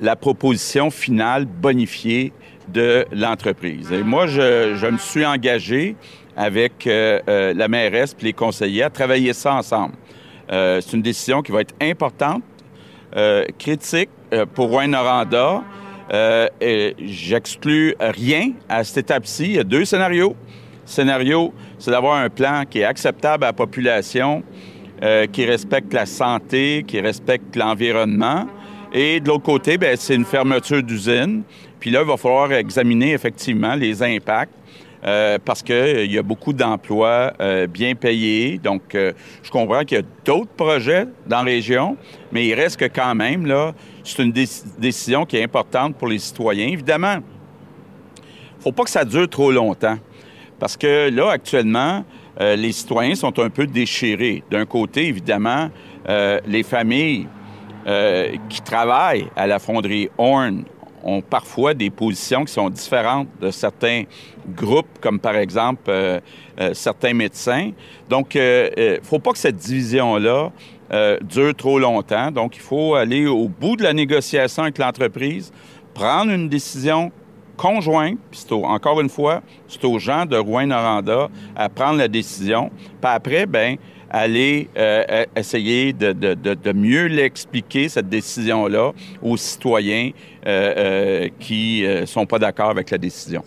la 0.00 0.14
proposition 0.14 0.90
finale 0.90 1.44
bonifiée 1.44 2.32
de 2.72 3.06
l'entreprise? 3.12 3.92
Et 3.92 4.02
moi, 4.02 4.26
je, 4.26 4.90
me 4.90 4.98
suis 4.98 5.24
engagé 5.24 5.96
avec 6.36 6.86
euh, 6.86 7.20
euh, 7.28 7.54
la 7.54 7.68
mairesse 7.68 8.14
et 8.20 8.24
les 8.24 8.32
conseillers 8.32 8.84
à 8.84 8.90
travailler 8.90 9.32
ça 9.32 9.54
ensemble. 9.54 9.94
Euh, 10.50 10.80
c'est 10.80 10.96
une 10.96 11.02
décision 11.02 11.42
qui 11.42 11.52
va 11.52 11.60
être 11.60 11.74
importante, 11.80 12.42
critique 13.58 14.10
pour 14.54 14.68
Rouen-Noranda, 14.68 15.62
J'exclus 17.00 17.94
rien 17.98 18.52
à 18.68 18.84
cette 18.84 18.98
étape-ci. 18.98 19.44
Il 19.44 19.52
y 19.52 19.58
a 19.58 19.64
deux 19.64 19.86
scénarios. 19.86 20.36
Le 20.84 20.90
scénario, 20.90 21.54
c'est 21.78 21.90
d'avoir 21.90 22.16
un 22.16 22.28
plan 22.28 22.64
qui 22.68 22.80
est 22.80 22.84
acceptable 22.84 23.44
à 23.44 23.48
la 23.48 23.52
population, 23.54 24.42
qui 25.32 25.46
respecte 25.46 25.92
la 25.94 26.04
santé, 26.04 26.84
qui 26.86 27.00
respecte 27.00 27.56
l'environnement. 27.56 28.46
Et 28.92 29.20
de 29.20 29.28
l'autre 29.28 29.44
côté, 29.44 29.78
c'est 29.96 30.14
une 30.14 30.24
fermeture 30.24 30.82
d'usine. 30.82 31.42
Puis 31.80 31.90
là, 31.90 32.00
il 32.02 32.06
va 32.06 32.16
falloir 32.16 32.52
examiner 32.52 33.12
effectivement 33.12 33.74
les 33.74 34.02
impacts. 34.02 34.52
Euh, 35.04 35.38
parce 35.44 35.62
qu'il 35.62 35.74
euh, 35.76 36.06
y 36.06 36.18
a 36.18 36.24
beaucoup 36.24 36.52
d'emplois 36.52 37.32
euh, 37.40 37.68
bien 37.68 37.94
payés. 37.94 38.58
Donc, 38.58 38.82
je 38.94 39.50
comprends 39.50 39.84
qu'il 39.84 39.98
y 39.98 40.00
a 40.00 40.04
d'autres 40.24 40.50
projets 40.50 41.06
dans 41.26 41.38
la 41.38 41.44
région, 41.44 41.96
mais 42.32 42.46
il 42.46 42.54
reste 42.54 42.78
que 42.78 42.86
quand 42.86 43.14
même, 43.14 43.46
là, 43.46 43.74
c'est 44.02 44.22
une 44.22 44.32
dé 44.32 44.44
décision 44.78 45.24
qui 45.24 45.36
est 45.36 45.44
importante 45.44 45.94
pour 45.96 46.08
les 46.08 46.18
citoyens. 46.18 46.66
Évidemment, 46.66 47.16
il 47.16 48.58
ne 48.58 48.62
faut 48.62 48.72
pas 48.72 48.84
que 48.84 48.90
ça 48.90 49.04
dure 49.04 49.28
trop 49.28 49.52
longtemps, 49.52 49.98
parce 50.58 50.76
que 50.76 51.10
là, 51.10 51.30
actuellement, 51.30 52.04
les 52.40 52.70
citoyens 52.72 53.14
sont 53.14 53.36
un 53.40 53.50
peu 53.50 53.66
déchirés. 53.66 54.42
D'un 54.50 54.64
côté, 54.64 55.06
évidemment, 55.06 55.70
les 56.46 56.62
familles 56.62 57.26
qui 58.48 58.60
travaillent 58.62 59.28
à 59.36 59.46
la 59.46 59.58
fonderie 59.58 60.08
Horn 60.18 60.64
ont 61.02 61.20
parfois 61.20 61.74
des 61.74 61.90
positions 61.90 62.44
qui 62.44 62.52
sont 62.52 62.70
différentes 62.70 63.28
de 63.40 63.50
certains 63.50 64.04
groupes, 64.54 64.98
comme 65.00 65.18
par 65.18 65.36
exemple 65.36 65.82
euh, 65.88 66.20
euh, 66.60 66.74
certains 66.74 67.14
médecins. 67.14 67.70
Donc, 68.08 68.34
il 68.34 68.40
euh, 68.40 68.96
ne 68.98 69.04
faut 69.04 69.18
pas 69.18 69.32
que 69.32 69.38
cette 69.38 69.56
division-là 69.56 70.50
dure 71.20 71.54
trop 71.54 71.78
longtemps. 71.78 72.30
Donc, 72.30 72.56
il 72.56 72.62
faut 72.62 72.94
aller 72.94 73.26
au 73.26 73.46
bout 73.46 73.76
de 73.76 73.82
la 73.82 73.92
négociation 73.92 74.62
avec 74.62 74.78
l'entreprise, 74.78 75.52
prendre 75.92 76.32
une 76.32 76.48
décision 76.48 77.12
conjointe, 77.58 78.18
puis 78.30 78.40
encore 78.50 79.00
une 79.02 79.10
fois, 79.10 79.42
c'est 79.66 79.84
aux 79.84 79.98
gens 79.98 80.24
de 80.24 80.38
Rouen-Noranda 80.38 81.28
à 81.54 81.68
prendre 81.68 81.98
la 81.98 82.08
décision. 82.08 82.70
Puis 83.02 83.10
après, 83.10 83.44
ben 83.44 83.76
aller 84.10 84.68
euh, 84.76 85.24
essayer 85.36 85.92
de, 85.92 86.12
de, 86.12 86.34
de 86.34 86.72
mieux 86.72 87.06
l'expliquer, 87.06 87.88
cette 87.88 88.08
décision-là, 88.08 88.92
aux 89.22 89.36
citoyens 89.36 90.10
euh, 90.46 90.74
euh, 90.76 91.28
qui 91.38 91.84
ne 91.86 92.06
sont 92.06 92.26
pas 92.26 92.38
d'accord 92.38 92.70
avec 92.70 92.90
la 92.90 92.98
décision. 92.98 93.42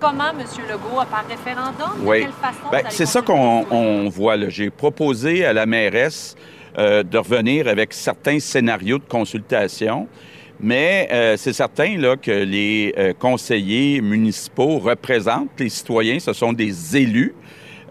Comment, 0.00 0.30
M. 0.30 0.44
Legault, 0.68 1.02
par 1.10 1.24
référendum? 1.28 2.06
Oui. 2.06 2.26
Ben, 2.70 2.82
c'est 2.90 3.06
ça 3.06 3.22
qu'on 3.22 4.08
voit. 4.10 4.48
J'ai 4.50 4.68
proposé 4.68 5.46
à 5.46 5.52
la 5.52 5.64
mairesse 5.64 6.36
de 6.76 7.18
revenir 7.18 7.68
avec 7.68 7.92
certains 7.92 8.40
scénarios 8.40 8.98
de 8.98 9.04
consultation. 9.04 10.08
Mais 10.60 11.08
euh, 11.12 11.36
c'est 11.36 11.52
certain 11.52 11.98
là, 11.98 12.16
que 12.16 12.30
les 12.30 12.94
euh, 12.96 13.12
conseillers 13.12 14.00
municipaux 14.00 14.78
représentent 14.78 15.50
les 15.58 15.68
citoyens, 15.68 16.18
ce 16.18 16.32
sont 16.32 16.52
des 16.52 16.96
élus. 16.96 17.34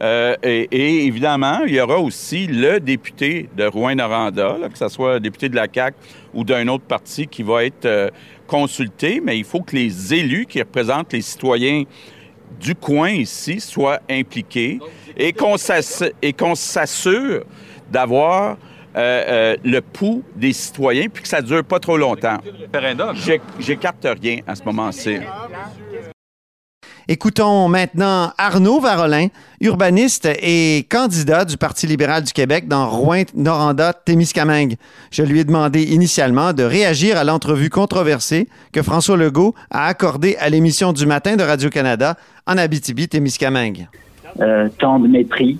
Euh, 0.03 0.35
et, 0.43 0.67
et, 0.71 1.05
évidemment, 1.05 1.61
il 1.65 1.75
y 1.75 1.79
aura 1.79 1.97
aussi 1.97 2.45
le 2.45 2.79
député 2.79 3.49
de 3.55 3.65
Rouen-Noranda, 3.65 4.57
que 4.71 4.77
ce 4.77 4.89
soit 4.89 5.19
député 5.19 5.47
de 5.47 5.55
la 5.55 5.67
CAQ 5.73 5.95
ou 6.33 6.43
d'un 6.43 6.67
autre 6.67 6.83
parti 6.83 7.27
qui 7.27 7.41
va 7.41 7.63
être 7.63 7.85
euh, 7.85 8.09
consulté, 8.45 9.21
mais 9.23 9.37
il 9.37 9.45
faut 9.45 9.61
que 9.61 9.75
les 9.75 10.13
élus 10.13 10.45
qui 10.45 10.59
représentent 10.59 11.13
les 11.13 11.21
citoyens 11.21 11.83
du 12.59 12.75
coin 12.75 13.09
ici 13.09 13.59
soient 13.59 13.99
impliqués 14.09 14.79
et 15.17 15.33
qu'on 15.33 15.57
s'assure 16.55 17.43
d'avoir 17.89 18.57
euh, 18.95 19.23
euh, 19.27 19.57
le 19.63 19.81
pouls 19.81 20.23
des 20.35 20.53
citoyens 20.53 21.07
puis 21.11 21.23
que 21.23 21.29
ça 21.29 21.41
dure 21.41 21.63
pas 21.63 21.79
trop 21.79 21.97
longtemps. 21.97 22.37
J'écarte 23.59 24.05
rien 24.21 24.39
à 24.45 24.55
ce 24.55 24.63
moment-ci. 24.63 25.17
Écoutons 27.09 27.67
maintenant 27.67 28.31
Arnaud 28.37 28.79
Varolin, 28.79 29.27
urbaniste 29.59 30.25
et 30.41 30.87
candidat 30.89 31.43
du 31.43 31.57
Parti 31.57 31.85
libéral 31.85 32.23
du 32.23 32.31
Québec 32.31 32.69
dans 32.69 32.89
Rouen-Noranda-Témiscamingue. 32.89 34.75
Je 35.11 35.23
lui 35.23 35.41
ai 35.41 35.43
demandé 35.43 35.83
initialement 35.83 36.53
de 36.53 36.63
réagir 36.63 37.17
à 37.17 37.25
l'entrevue 37.25 37.69
controversée 37.69 38.47
que 38.71 38.81
François 38.81 39.17
Legault 39.17 39.53
a 39.69 39.87
accordée 39.87 40.37
à 40.39 40.47
l'émission 40.47 40.93
du 40.93 41.05
matin 41.05 41.35
de 41.35 41.43
Radio-Canada 41.43 42.15
en 42.47 42.57
Abitibi-Témiscamingue. 42.57 43.89
Euh, 44.39 44.69
tant 44.79 44.97
de 44.99 45.09
mépris, 45.09 45.59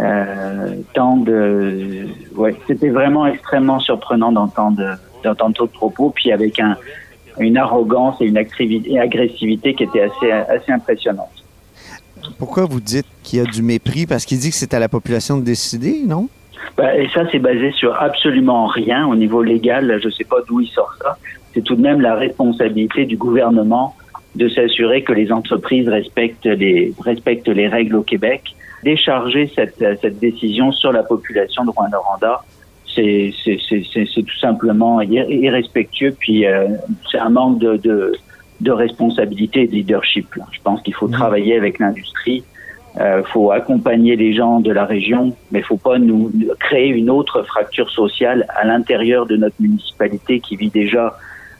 euh, 0.00 0.76
tant 0.94 1.18
de, 1.18 2.06
ouais, 2.34 2.56
c'était 2.66 2.88
vraiment 2.88 3.26
extrêmement 3.26 3.78
surprenant 3.78 4.32
d'entendre 4.32 4.96
d'entendre 5.22 5.66
de 5.66 5.70
propos, 5.70 6.12
puis 6.14 6.32
avec 6.32 6.60
un, 6.60 6.76
une 7.38 7.56
arrogance 7.56 8.16
et 8.20 8.24
une 8.24 8.38
agressivité 8.38 9.74
qui 9.74 9.84
était 9.84 10.02
assez 10.02 10.30
assez 10.30 10.72
impressionnante. 10.72 11.44
Pourquoi 12.38 12.64
vous 12.64 12.80
dites 12.80 13.06
qu'il 13.22 13.38
y 13.38 13.42
a 13.42 13.44
du 13.44 13.62
mépris? 13.62 14.06
Parce 14.06 14.24
qu'il 14.24 14.38
dit 14.38 14.50
que 14.50 14.56
c'est 14.56 14.74
à 14.74 14.78
la 14.78 14.88
population 14.88 15.36
de 15.36 15.44
décider, 15.44 16.02
non? 16.06 16.28
Ben, 16.76 17.00
Et 17.00 17.08
ça, 17.10 17.22
c'est 17.30 17.38
basé 17.38 17.72
sur 17.72 17.94
absolument 17.94 18.66
rien 18.66 19.06
au 19.06 19.14
niveau 19.14 19.42
légal. 19.42 19.98
Je 20.00 20.06
ne 20.06 20.12
sais 20.12 20.24
pas 20.24 20.38
d'où 20.48 20.60
il 20.60 20.68
sort 20.68 20.92
ça. 21.02 21.16
C'est 21.54 21.62
tout 21.62 21.76
de 21.76 21.82
même 21.82 22.00
la 22.00 22.14
responsabilité 22.14 23.04
du 23.04 23.16
gouvernement 23.16 23.94
de 24.34 24.48
s'assurer 24.48 25.02
que 25.02 25.12
les 25.12 25.32
entreprises 25.32 25.88
respectent 25.88 26.44
les 26.44 26.92
respectent 27.00 27.48
les 27.48 27.68
règles 27.68 27.96
au 27.96 28.02
Québec 28.02 28.54
décharger 28.82 29.50
cette, 29.54 29.82
cette 30.00 30.18
décision 30.18 30.70
sur 30.70 30.92
la 30.92 31.02
population 31.02 31.64
de 31.64 31.70
Rwanda, 31.70 32.44
c'est 32.96 34.22
tout 34.22 34.38
simplement 34.40 35.00
irrespectueux, 35.00 36.14
puis 36.18 36.46
euh, 36.46 36.66
c'est 37.10 37.18
un 37.18 37.28
manque 37.28 37.58
de, 37.58 37.76
de, 37.76 38.14
de, 38.60 38.70
responsabilité 38.72 39.62
et 39.62 39.66
de 39.66 39.72
leadership. 39.72 40.34
Là. 40.34 40.44
Je 40.52 40.60
pense 40.62 40.82
qu'il 40.82 40.94
faut 40.94 41.08
mmh. 41.08 41.12
travailler 41.12 41.56
avec 41.56 41.78
l'industrie, 41.78 42.42
il 42.96 43.02
euh, 43.02 43.22
faut 43.24 43.50
accompagner 43.50 44.16
les 44.16 44.34
gens 44.34 44.60
de 44.60 44.72
la 44.72 44.86
région, 44.86 45.36
mais 45.50 45.58
il 45.58 45.64
faut 45.64 45.76
pas 45.76 45.98
nous 45.98 46.32
créer 46.58 46.88
une 46.88 47.10
autre 47.10 47.42
fracture 47.42 47.90
sociale 47.90 48.46
à 48.56 48.64
l'intérieur 48.64 49.26
de 49.26 49.36
notre 49.36 49.56
municipalité 49.60 50.40
qui 50.40 50.56
vit 50.56 50.70
déjà 50.70 51.18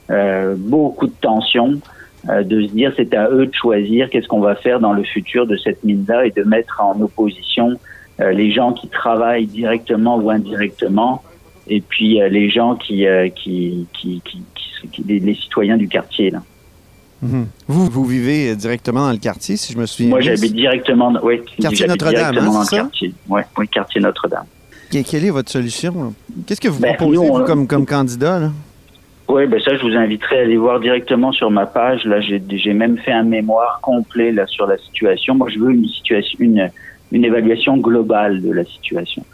euh, 0.09 0.55
beaucoup 0.57 1.07
de 1.07 1.15
tensions. 1.21 1.79
de 2.27 2.61
se 2.63 2.71
dire 2.73 2.91
c'est 2.97 3.13
à 3.13 3.29
eux 3.29 3.45
de 3.45 3.53
choisir 3.53 4.09
qu'est-ce 4.09 4.27
qu'on 4.27 4.41
va 4.41 4.55
faire 4.55 4.79
dans 4.79 4.93
le 4.93 5.03
futur 5.03 5.45
de 5.45 5.55
cette 5.55 5.83
mine-là 5.83 6.25
et 6.25 6.31
de 6.31 6.43
mettre 6.43 6.81
en 6.81 6.99
opposition 6.99 7.77
euh, 8.19 8.31
les 8.31 8.51
gens 8.51 8.73
qui 8.73 8.87
travaillent 8.87 9.45
directement 9.45 10.17
ou 10.17 10.31
indirectement 10.31 11.21
et 11.69 11.81
puis 11.81 12.21
euh, 12.21 12.29
les 12.29 12.49
gens 12.49 12.75
qui, 12.75 13.05
qui, 13.35 13.87
qui, 13.93 14.21
qui, 14.23 15.03
les, 15.07 15.35
citoyens 15.35 15.77
du 15.77 15.87
quartier. 15.87 16.31
Là. 16.31 16.41
Mhm. 17.21 17.47
Vous, 17.67 17.85
vous 17.87 18.05
vivez 18.05 18.55
directement 18.55 19.07
dans 19.07 19.11
le 19.11 19.17
quartier, 19.17 19.57
si 19.57 19.73
je 19.73 19.77
me 19.77 19.85
souviens 19.85 20.09
Moi, 20.09 20.21
j'habite 20.21 20.53
directement, 20.53 21.13
oui, 21.23 21.41
quartier 21.59 21.87
Notre-Dame, 21.87 22.37
hein, 22.37 22.45
dans 22.45 22.61
le 22.61 22.69
quartier. 22.69 23.13
Oui, 23.27 23.41
quartier 23.71 24.01
Notre-Dame. 24.01 24.45
Quelle 24.89 25.25
est 25.25 25.29
votre 25.29 25.51
solution? 25.51 26.13
Qu'est-ce 26.45 26.61
que 26.61 26.69
vous 26.69 26.79
ben, 26.79 26.95
proposez 26.95 27.45
comme, 27.45 27.67
comme 27.67 27.85
candidat? 27.85 28.51
Oui, 29.27 29.45
ben 29.45 29.59
ça, 29.59 29.75
je 29.75 29.81
vous 29.81 29.95
inviterai 29.95 30.39
à 30.39 30.41
aller 30.43 30.55
voir 30.55 30.79
directement 30.79 31.33
sur 31.33 31.51
ma 31.51 31.65
page. 31.65 32.05
Là, 32.05 32.21
j'ai 32.21 32.73
même 32.73 32.97
fait 32.97 33.11
un 33.11 33.23
mémoire 33.23 33.79
complet 33.81 34.31
là 34.31 34.47
sur 34.47 34.67
la 34.67 34.77
situation. 34.77 35.35
Moi, 35.35 35.49
je 35.49 35.59
veux 35.59 35.71
une 35.71 35.87
situation, 35.87 36.37
une, 36.39 36.69
une 37.11 37.25
évaluation 37.25 37.77
globale 37.77 38.41
de 38.41 38.51
la 38.51 38.63
situation. 38.63 39.25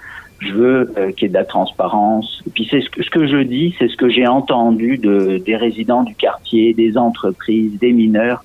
Je 0.46 0.54
veux 0.54 0.94
euh, 0.98 1.12
qu'il 1.12 1.24
y 1.24 1.26
ait 1.26 1.30
de 1.30 1.34
la 1.34 1.46
transparence. 1.46 2.42
Et 2.48 2.50
puis, 2.50 2.68
c'est 2.70 2.82
ce 2.82 2.90
que, 2.90 3.04
ce 3.04 3.28
je 3.28 3.44
dis, 3.44 3.76
c'est 3.80 3.88
ce 3.88 3.96
que 3.96 4.10
j'ai 4.10 4.28
entendu 4.28 4.98
de, 4.98 5.38
des 5.38 5.56
résidents 5.56 6.04
du 6.04 6.16
quartier, 6.16 6.74
des 6.74 6.98
entreprises, 6.98 7.80
des 7.80 7.94
mineurs. 7.94 8.44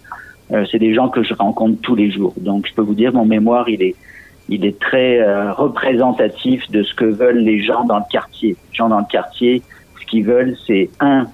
Euh, 0.52 0.64
c'est 0.70 0.78
des 0.78 0.94
gens 0.94 1.08
que 1.08 1.22
je 1.22 1.34
rencontre 1.34 1.80
tous 1.82 1.94
les 1.94 2.10
jours. 2.10 2.34
Donc, 2.38 2.66
je 2.66 2.74
peux 2.74 2.82
vous 2.82 2.94
dire, 2.94 3.12
mon 3.12 3.24
mémoire, 3.24 3.68
il 3.68 3.82
est, 3.82 4.80
très 4.80 5.20
euh, 5.20 5.52
représentatif 5.52 6.70
de 6.70 6.82
ce 6.82 6.94
que 6.94 7.04
veulent 7.04 7.40
les 7.40 7.62
gens 7.62 7.84
dans 7.84 7.98
le 7.98 8.10
quartier. 8.10 8.50
Les 8.50 8.76
gens 8.76 8.88
dans 8.88 9.00
le 9.00 9.10
quartier, 9.10 9.62
qu'ils 10.08 10.24
veulent, 10.24 10.56
c'est 10.66 10.90
un, 11.00 11.26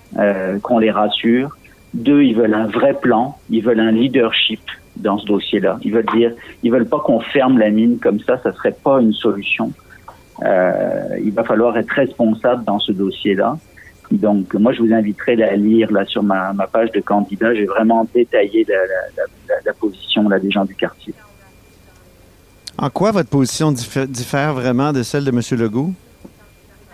qu'on 0.62 0.79
les 0.79 0.90
rassure. 0.90 1.57
Deux, 1.94 2.22
ils 2.22 2.35
veulent 2.35 2.55
un 2.55 2.66
vrai 2.66 2.94
plan. 2.94 3.38
Ils 3.50 3.62
veulent 3.62 3.81
un 3.81 3.92
leadership 3.92 4.61
dans 4.96 5.18
ce 5.18 5.27
dossier-là. 5.27 5.79
Ils 5.83 5.92
veulent 5.92 6.07
dire, 6.14 6.33
ils 6.62 6.70
veulent 6.70 6.88
pas 6.88 6.98
qu'on 6.98 7.20
ferme 7.20 7.59
la 7.59 7.70
mine 7.70 7.98
comme 7.98 8.20
ça. 8.20 8.38
Ça 8.38 8.53
serait 8.53 8.77
pas 8.83 9.00
une 9.00 9.12
solution. 9.12 9.72
Euh, 10.42 11.18
il 11.22 11.32
va 11.32 11.44
falloir 11.44 11.76
être 11.78 11.90
responsable 11.90 12.64
dans 12.64 12.78
ce 12.78 12.92
dossier-là. 12.92 13.56
Donc, 14.10 14.54
moi, 14.54 14.72
je 14.72 14.82
vous 14.82 14.92
inviterai 14.92 15.42
à 15.42 15.56
lire 15.56 15.90
là 15.92 16.04
sur 16.04 16.22
ma, 16.22 16.52
ma 16.52 16.66
page 16.66 16.90
de 16.92 17.00
candidat. 17.00 17.54
J'ai 17.54 17.66
vraiment 17.66 18.06
détaillé 18.14 18.66
la, 18.68 18.74
la, 19.16 19.54
la, 19.64 19.72
position 19.72 20.28
là, 20.28 20.38
des 20.38 20.50
gens 20.50 20.64
du 20.64 20.74
quartier. 20.74 21.14
En 22.76 22.90
quoi 22.90 23.12
votre 23.12 23.28
position 23.28 23.72
diffère 23.72 24.54
vraiment 24.54 24.92
de 24.92 25.02
celle 25.02 25.24
de 25.24 25.30
M. 25.30 25.40
Legault? 25.58 25.92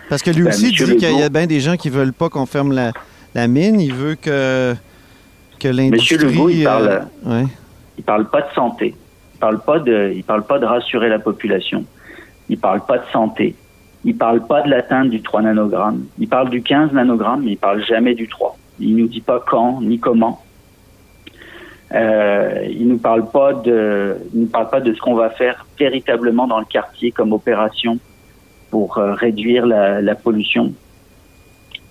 Parce 0.09 0.21
que 0.21 0.31
lui 0.31 0.43
ben, 0.43 0.49
aussi 0.49 0.71
dit 0.71 0.95
qu'il 0.97 1.19
y 1.19 1.23
a 1.23 1.29
bien 1.29 1.47
des 1.47 1.59
gens 1.59 1.75
qui 1.77 1.89
veulent 1.89 2.13
pas 2.13 2.29
qu'on 2.29 2.45
ferme 2.45 2.73
la, 2.73 3.47
mine. 3.47 3.79
Il 3.79 3.93
veut 3.93 4.15
que, 4.15 4.75
que 5.59 5.67
l'industrie... 5.67 6.17
Monsieur 6.17 6.29
Legault, 6.29 6.49
il 6.49 6.63
parle, 6.63 7.07
euh, 7.27 7.43
il 7.97 8.03
parle 8.03 8.29
pas 8.29 8.41
de 8.41 8.53
santé. 8.53 8.95
Il 9.35 9.39
parle 9.39 9.59
pas 9.61 9.79
de, 9.79 10.11
il 10.15 10.23
parle 10.23 10.43
pas 10.43 10.59
de 10.59 10.65
rassurer 10.65 11.09
la 11.09 11.19
population. 11.19 11.85
Il 12.51 12.59
parle 12.59 12.81
pas 12.81 12.97
de 12.97 13.05
santé. 13.13 13.55
Il 14.03 14.17
parle 14.17 14.45
pas 14.45 14.61
de 14.61 14.69
l'atteinte 14.69 15.09
du 15.09 15.21
3 15.21 15.43
nanogrammes. 15.43 16.03
Il 16.19 16.27
parle 16.27 16.49
du 16.49 16.61
15 16.61 16.91
nanogrammes, 16.91 17.43
mais 17.45 17.51
il 17.51 17.57
parle 17.57 17.81
jamais 17.85 18.13
du 18.13 18.27
3. 18.27 18.57
Il 18.81 18.97
nous 18.97 19.07
dit 19.07 19.21
pas 19.21 19.39
quand 19.39 19.81
ni 19.81 19.99
comment. 19.99 20.43
Euh, 21.93 22.67
il 22.69 22.89
nous 22.89 22.97
parle 22.97 23.29
pas 23.31 23.53
de, 23.53 24.17
il 24.33 24.41
nous 24.41 24.47
parle 24.47 24.69
pas 24.69 24.81
de 24.81 24.93
ce 24.93 24.99
qu'on 24.99 25.15
va 25.15 25.29
faire 25.29 25.65
véritablement 25.79 26.45
dans 26.45 26.59
le 26.59 26.65
quartier 26.65 27.11
comme 27.11 27.31
opération 27.31 27.99
pour 28.69 28.97
euh, 28.97 29.13
réduire 29.13 29.65
la, 29.65 30.01
la, 30.01 30.15
pollution. 30.15 30.73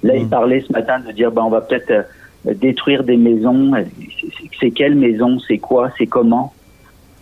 Là, 0.03 0.16
il 0.16 0.27
hmm. 0.27 0.31
parlait 0.31 0.61
ce 0.66 0.73
matin 0.73 1.01
de 1.01 1.11
dire, 1.12 1.31
ben, 1.33 1.42
on 1.42 1.51
va 1.51 1.62
peut-être 1.62 1.90
euh, 1.90 2.55
détruire 2.55 3.03
des 3.03 3.16
maisons. 3.16 3.73
C'est 4.59 4.73
quelles 4.73 4.94
maisons 4.94 5.38
C'est 5.38 5.59
quoi? 5.59 5.90
C'est 5.96 6.07
comment? 6.07 6.53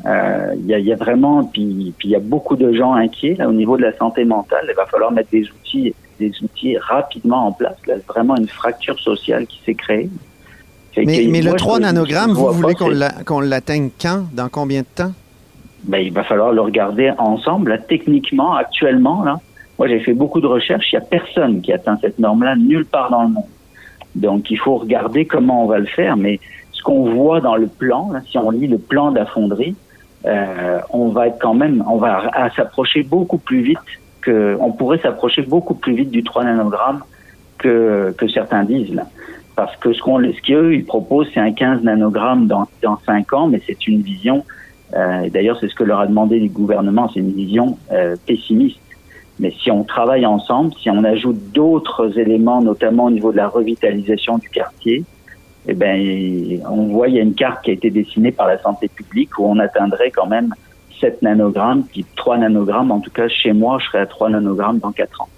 Euh, 0.07 0.55
Il 0.59 0.67
y, 0.67 0.75
a, 0.75 0.79
y, 0.79 0.93
a, 0.93 0.97
vraiment, 0.97 1.45
puis 1.45 1.95
il 2.05 2.11
y 2.11 2.15
a 2.15 2.21
beaucoup 2.21 2.57
de 2.57 2.73
gens 2.73 2.95
inquiets 2.95 3.35
là, 3.35 3.49
au 3.49 3.53
niveau 3.53 3.77
de 3.77 3.83
la 3.83 3.97
santé 3.97 4.25
mentale. 4.25 4.67
Il 4.69 4.75
va 4.75 4.87
falloir 4.87 5.11
mettre 5.13 5.31
des 5.31 5.49
outils, 5.51 5.95
des 6.19 6.33
outils 6.43 6.77
rapidement 6.79 7.47
en 7.47 7.53
place. 7.53 7.77
Là, 7.87 7.95
vraiment 8.07 8.37
une 8.37 8.49
fracture 8.49 8.99
sociale 9.01 9.47
qui 9.47 9.61
s'est 9.65 9.75
créée. 9.75 10.09
Mais, 10.97 11.27
mais 11.31 11.43
le 11.43 11.53
3 11.53 11.81
nanogrammes, 11.81 12.33
vous 12.33 12.53
voulez 12.53 12.75
qu'on 12.75 13.41
l'atteigne 13.41 13.91
quand? 14.01 14.25
Dans 14.33 14.49
combien 14.49 14.81
de 14.81 14.87
temps? 14.95 15.13
Ben, 15.85 15.99
il 15.99 16.13
va 16.13 16.25
falloir 16.25 16.53
le 16.53 16.61
regarder 16.61 17.13
ensemble. 17.19 17.71
Là, 17.71 17.79
techniquement, 17.79 18.57
actuellement, 18.57 19.23
là, 19.23 19.39
moi, 19.79 19.87
j'ai 19.87 20.01
fait 20.01 20.13
beaucoup 20.13 20.41
de 20.41 20.47
recherches. 20.47 20.93
Il 20.93 20.99
n'y 20.99 21.05
a 21.05 21.07
personne 21.07 21.61
qui 21.61 21.73
atteint 21.73 21.97
cette 22.01 22.19
norme-là 22.19 22.57
nulle 22.57 22.85
part 22.85 23.11
dans 23.11 23.23
le 23.23 23.29
monde. 23.29 23.45
Donc, 24.17 24.51
il 24.51 24.59
faut 24.59 24.77
regarder 24.77 25.25
comment 25.25 25.65
on 25.65 25.67
va 25.67 25.79
le 25.79 25.87
faire. 25.87 26.17
Mais 26.17 26.41
ce 26.73 26.83
qu'on 26.83 27.15
voit 27.15 27.41
dans 27.41 27.55
le 27.55 27.69
plan, 27.69 28.11
là, 28.13 28.21
si 28.29 28.39
on 28.39 28.51
lit 28.51 28.67
le 28.67 28.79
plan 28.79 29.13
de 29.13 29.19
la 29.19 29.27
fonderie, 29.27 29.77
euh, 30.27 30.81
on 30.91 31.09
va 31.09 31.29
être 31.29 31.39
quand 31.41 31.55
même, 31.55 31.85
on 31.89 31.97
va 31.97 32.51
s'approcher 32.57 33.03
beaucoup 33.03 33.39
plus 33.39 33.63
vite 33.63 33.79
que, 34.21 34.57
on 34.61 34.73
pourrait 34.73 34.99
s'approcher 34.99 35.43
beaucoup 35.43 35.75
plus 35.75 35.95
vite 35.95 36.11
du 36.11 36.23
3 36.23 36.45
nanogrammes 36.45 37.03
que, 37.59 38.15
que 38.17 38.29
certains 38.29 38.65
disent 38.65 38.95
là. 38.95 39.05
Parce 39.57 39.77
que 39.77 39.93
ce 39.93 40.01
qu'on, 40.01 40.21
ce 40.23 40.41
qu'eux, 40.43 40.75
ils 40.75 40.85
proposent, 40.85 41.29
c'est 41.35 41.41
un 41.41 41.53
15 41.53 41.83
nanogrammes 41.83 42.47
dans, 42.47 42.69
dans 42.83 42.99
5 43.05 43.33
ans, 43.33 43.49
mais 43.49 43.61
c'est 43.67 43.87
une 43.89 44.03
vision. 44.03 44.45
Euh, 44.95 45.29
D'ailleurs, 45.31 45.59
c'est 45.61 45.69
ce 45.69 45.75
que 45.75 45.85
leur 45.85 46.01
a 46.01 46.07
demandé 46.07 46.39
le 46.39 46.49
gouvernement, 46.49 47.11
c'est 47.13 47.21
une 47.21 47.33
vision 47.33 47.77
euh, 47.93 48.17
pessimiste. 48.27 48.79
Mais 49.41 49.53
si 49.63 49.71
on 49.71 49.85
travaille 49.85 50.27
ensemble, 50.27 50.73
si 50.81 50.91
on 50.91 51.05
ajoute 51.05 51.53
d'autres 51.53 52.19
éléments, 52.19 52.61
notamment 52.61 53.05
au 53.05 53.11
niveau 53.11 53.33
de 53.33 53.37
la 53.37 53.49
revitalisation 53.49 54.39
du 54.39 54.49
quartier, 54.49 55.05
eh 55.67 55.75
ben, 55.75 56.63
on 56.69 56.89
voit 56.89 57.09
il 57.09 57.17
y 57.17 57.19
a 57.19 57.23
une 57.23 57.35
carte 57.35 57.65
qui 57.65 57.71
a 57.71 57.75
été 57.75 57.91
dessinée 57.91 58.33
par 58.33 58.47
la 58.47 58.59
santé 58.59 58.89
publique 58.89 59.39
où 59.39 59.45
on 59.47 59.59
atteindrait 59.59 60.11
quand 60.11 60.27
même 60.27 60.55
7 61.01 61.23
nanogrammes, 61.23 61.85
puis 61.85 62.05
3 62.17 62.39
nanogrammes. 62.39 62.91
En 62.91 63.01
tout 63.01 63.11
cas, 63.11 63.29
chez 63.29 63.53
moi, 63.53 63.79
je 63.81 63.87
serais 63.87 64.01
à 64.01 64.07
3 64.07 64.31
nanogrammes 64.31 64.79
dans 64.79 64.93
4 64.93 65.23
ans. 65.23 65.29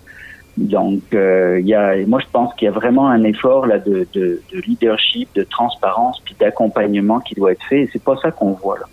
Donc, 0.57 1.03
euh, 1.15 1.59
il 1.61 1.67
y 1.67 1.75
a, 1.75 1.97
moi, 2.07 2.21
je 2.21 2.31
pense 2.31 2.53
qu'il 2.55 2.67
y 2.67 2.69
a 2.69 2.73
vraiment 2.73 3.09
un 3.09 3.23
effort 3.25 3.67
là 3.67 3.79
de, 3.79 4.07
de, 4.13 4.43
de 4.53 4.61
leadership, 4.61 5.29
de 5.35 5.43
transparence, 5.45 6.21
puis 6.25 6.35
d'accompagnement 6.39 7.21
qui 7.21 7.35
doit 7.35 7.53
être 7.53 7.65
fait. 7.65 7.83
Et 7.83 7.91
c'est 7.93 8.03
pas 8.03 8.17
ça 8.17 8.31
qu'on 8.31 8.53
voit 8.53 8.79
là. 8.79 8.87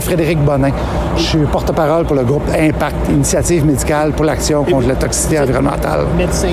Frédéric 0.00 0.38
Bonin. 0.38 0.70
Je 1.16 1.22
suis 1.22 1.38
porte-parole 1.38 2.04
pour 2.04 2.14
le 2.14 2.22
groupe 2.22 2.42
Impact, 2.56 3.08
Initiative 3.08 3.64
médicale 3.64 4.12
pour 4.12 4.24
l'action 4.24 4.64
contre 4.64 4.86
la 4.88 4.94
toxicité 4.94 5.40
environnementale. 5.40 6.06
Médecin 6.16 6.50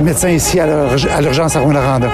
Médecin 0.00 0.30
ici 0.30 0.58
à 0.58 0.66
l'urgence 1.20 1.54
à 1.56 1.60
Rwanda. 1.60 2.08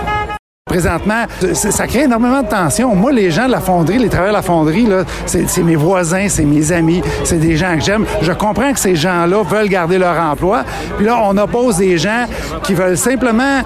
Présentement, 0.67 1.25
ça 1.55 1.87
crée 1.87 2.03
énormément 2.03 2.43
de 2.43 2.49
tensions. 2.49 2.95
Moi, 2.95 3.11
les 3.11 3.31
gens 3.31 3.47
de 3.47 3.53
la 3.53 3.61
fonderie, 3.61 3.99
les 3.99 4.11
travailleurs 4.11 4.35
de 4.35 4.39
la 4.39 4.43
fonderie, 4.43 4.87
c'est 5.25 5.63
mes 5.63 5.77
voisins, 5.77 6.27
c'est 6.29 6.45
mes 6.45 6.73
amis, 6.73 7.01
c'est 7.25 7.39
des 7.39 7.57
gens 7.57 7.75
que 7.77 7.81
j'aime. 7.83 8.05
Je 8.21 8.33
comprends 8.33 8.73
que 8.73 8.79
ces 8.79 8.95
gens-là 8.95 9.43
veulent 9.45 9.69
garder 9.69 9.97
leur 9.97 10.21
emploi. 10.21 10.65
Puis 10.99 11.07
là, 11.07 11.21
on 11.25 11.37
oppose 11.39 11.79
des 11.79 11.97
gens 11.97 12.27
qui 12.63 12.75
veulent 12.75 12.99
simplement 12.99 13.63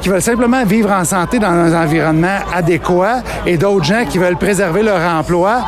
qui 0.00 0.08
veulent 0.08 0.22
simplement 0.22 0.64
vivre 0.64 0.92
en 0.92 1.04
santé 1.04 1.40
dans 1.40 1.48
un 1.48 1.82
environnement 1.82 2.38
adéquat 2.54 3.22
et 3.44 3.56
d'autres 3.56 3.84
gens 3.84 4.04
qui 4.08 4.18
veulent 4.18 4.36
préserver 4.36 4.84
leur 4.84 5.00
emploi 5.00 5.64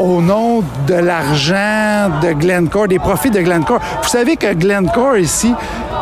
au 0.00 0.20
nom 0.20 0.62
de 0.86 0.94
l'argent 0.94 2.10
de 2.22 2.32
Glencore, 2.32 2.88
des 2.88 2.98
profits 2.98 3.30
de 3.30 3.40
Glencore. 3.40 3.80
Vous 4.02 4.08
savez 4.08 4.36
que 4.36 4.52
Glencore 4.54 5.18
ici, 5.18 5.54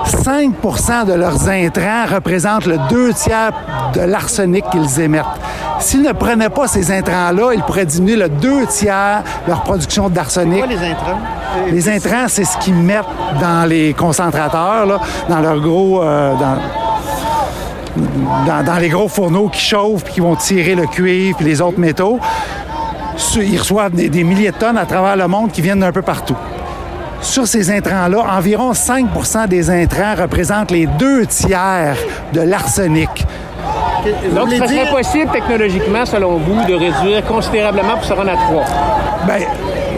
5% 0.06 1.06
de 1.06 1.12
leurs 1.12 1.48
intrants 1.48 2.06
représentent 2.12 2.66
le 2.66 2.78
deux 2.88 3.12
tiers 3.12 3.52
de 3.94 4.00
l'arsenic 4.00 4.64
qu'ils 4.70 5.00
émettent. 5.00 5.24
S'ils 5.78 6.02
ne 6.02 6.12
prenaient 6.12 6.50
pas 6.50 6.66
ces 6.66 6.90
intrants-là, 6.92 7.52
ils 7.54 7.62
pourraient 7.62 7.86
diminuer 7.86 8.16
le 8.16 8.28
deux 8.28 8.66
tiers 8.66 9.22
leur 9.46 9.62
production 9.62 10.08
d'arsenic. 10.08 10.64
les 10.68 10.76
intrants? 10.76 11.18
Les 11.70 11.88
intrants, 11.88 12.26
c'est 12.28 12.44
ce 12.44 12.58
qu'ils 12.58 12.74
mettent 12.74 13.04
dans 13.40 13.68
les 13.68 13.94
concentrateurs, 13.94 14.86
là, 14.86 15.00
dans 15.28 15.40
leurs 15.40 15.60
gros... 15.60 16.02
Euh, 16.02 16.34
dans, 16.34 16.56
dans, 18.64 18.78
les 18.78 18.88
gros 18.88 19.08
fourneaux 19.08 19.48
qui 19.48 19.60
chauffent 19.60 20.04
puis 20.04 20.14
qui 20.14 20.20
vont 20.20 20.36
tirer 20.36 20.76
le 20.76 20.86
cuivre 20.86 21.38
et 21.40 21.44
les 21.44 21.60
autres 21.60 21.78
métaux 21.78 22.20
ils 23.36 23.58
reçoivent 23.58 23.92
des, 23.92 24.24
milliers 24.24 24.50
de 24.50 24.56
tonnes 24.56 24.78
à 24.78 24.86
travers 24.86 25.16
le 25.16 25.26
monde 25.28 25.52
qui 25.52 25.62
viennent 25.62 25.80
d'un 25.80 25.92
peu 25.92 26.02
partout. 26.02 26.36
Sur 27.20 27.46
ces 27.46 27.70
intrants-là, 27.70 28.24
environ 28.36 28.72
5% 28.72 29.46
des 29.46 29.70
intrants 29.70 30.14
représentent 30.16 30.70
les 30.70 30.86
deux 30.86 31.26
tiers 31.26 31.96
de 32.32 32.40
l'arsenic. 32.40 33.10
Donc, 34.34 34.50
ce 34.50 34.56
serait 34.56 34.90
possible 34.90 35.30
technologiquement, 35.30 36.06
selon 36.06 36.36
vous, 36.38 36.64
de 36.66 36.74
réduire 36.74 37.24
considérablement 37.26 37.96
pour 37.96 38.04
se 38.04 38.12
rendre 38.14 38.30
à 38.30 38.36
3? 38.36 38.64
Bien, 39.26 39.46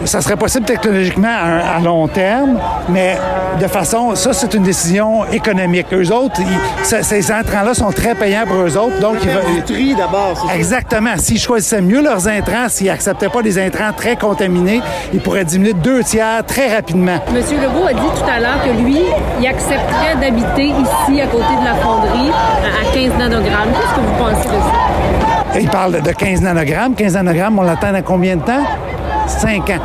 ça 0.04 0.20
serait 0.20 0.36
possible 0.36 0.64
technologiquement 0.64 1.28
à, 1.28 1.78
long 1.80 2.08
terme, 2.08 2.58
mais 2.88 3.18
de 3.60 3.66
façon, 3.66 4.14
ça, 4.14 4.32
c'est 4.32 4.54
une 4.54 4.62
décision 4.62 5.24
économique. 5.30 5.86
Eux 5.92 6.12
autres, 6.12 6.40
ces 6.82 7.32
intrants-là 7.32 7.74
sont 7.74 7.90
très 7.90 8.14
payants 8.14 8.44
pour 8.46 8.56
eux 8.56 8.76
autres. 8.76 8.98
Donc, 9.00 9.16
ils 9.22 9.62
tri 9.62 9.94
d'abord. 9.94 10.50
Exactement. 10.54 11.16
S'ils 11.16 11.38
choisissaient 11.38 11.80
mieux 11.80 12.02
leurs 12.02 12.28
intrants, 12.28 12.68
s'ils 12.68 12.90
acceptaient 12.90 13.28
pas 13.28 13.42
des 13.42 13.58
intrants 13.58 13.92
très 13.96 14.16
contaminés, 14.16 14.80
ils 15.12 15.20
pourraient 15.20 15.44
diminuer 15.44 15.74
deux 15.74 16.02
tiers 16.02 16.44
très 16.46 16.74
rapidement. 16.74 17.18
Monsieur 17.32 17.58
Legault 17.58 17.86
a 17.86 17.92
dit 17.92 18.00
tout 18.00 18.30
à 18.30 18.40
l'heure 18.40 18.62
que 18.64 18.82
lui, 18.82 19.00
il 19.40 19.46
accepterait 19.46 20.16
d'habiter 20.20 20.66
ici, 20.66 21.20
à 21.20 21.26
côté 21.26 21.54
de 21.60 21.64
la 21.64 21.74
fonderie, 21.76 22.30
à 22.30 22.94
15 22.94 23.18
nanogrammes. 23.18 23.70
Qu'est-ce 23.72 23.94
que 23.94 24.00
vous 24.00 24.18
pensez 24.18 24.48
de 24.48 24.62
ça? 24.62 25.60
Il 25.60 25.68
parle 25.68 26.00
de 26.00 26.10
15 26.10 26.40
nanogrammes. 26.40 26.94
15 26.94 27.14
nanogrammes, 27.14 27.58
on 27.58 27.62
l'attend 27.62 27.92
dans 27.92 28.02
combien 28.02 28.36
de 28.36 28.42
temps? 28.42 28.64
5 29.26 29.70
ans. 29.70 29.80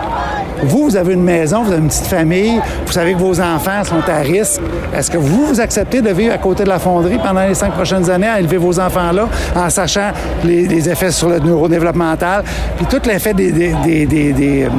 Vous, 0.63 0.85
vous 0.85 0.95
avez 0.95 1.13
une 1.13 1.23
maison, 1.23 1.63
vous 1.63 1.71
avez 1.71 1.81
une 1.81 1.87
petite 1.87 2.07
famille, 2.07 2.59
vous 2.85 2.91
savez 2.91 3.13
que 3.13 3.19
vos 3.19 3.39
enfants 3.39 3.83
sont 3.83 4.01
à 4.07 4.17
risque. 4.17 4.61
Est-ce 4.95 5.11
que 5.11 5.17
vous, 5.17 5.45
vous 5.45 5.59
acceptez 5.59 6.01
de 6.01 6.09
vivre 6.09 6.33
à 6.33 6.37
côté 6.37 6.63
de 6.63 6.69
la 6.69 6.79
fonderie 6.79 7.19
pendant 7.23 7.45
les 7.45 7.53
cinq 7.53 7.73
prochaines 7.73 8.09
années 8.09 8.27
à 8.27 8.39
élever 8.39 8.57
vos 8.57 8.79
enfants 8.79 9.11
là, 9.11 9.27
en 9.55 9.69
sachant 9.69 10.11
les, 10.43 10.89
effets 10.89 11.11
sur 11.11 11.29
le 11.29 11.39
neurodéveloppemental, 11.39 12.43
puis 12.77 12.85
tout 12.85 13.01
l'effet 13.07 13.33
des, 13.33 13.51
des, 13.51 14.63
euh, 14.63 14.69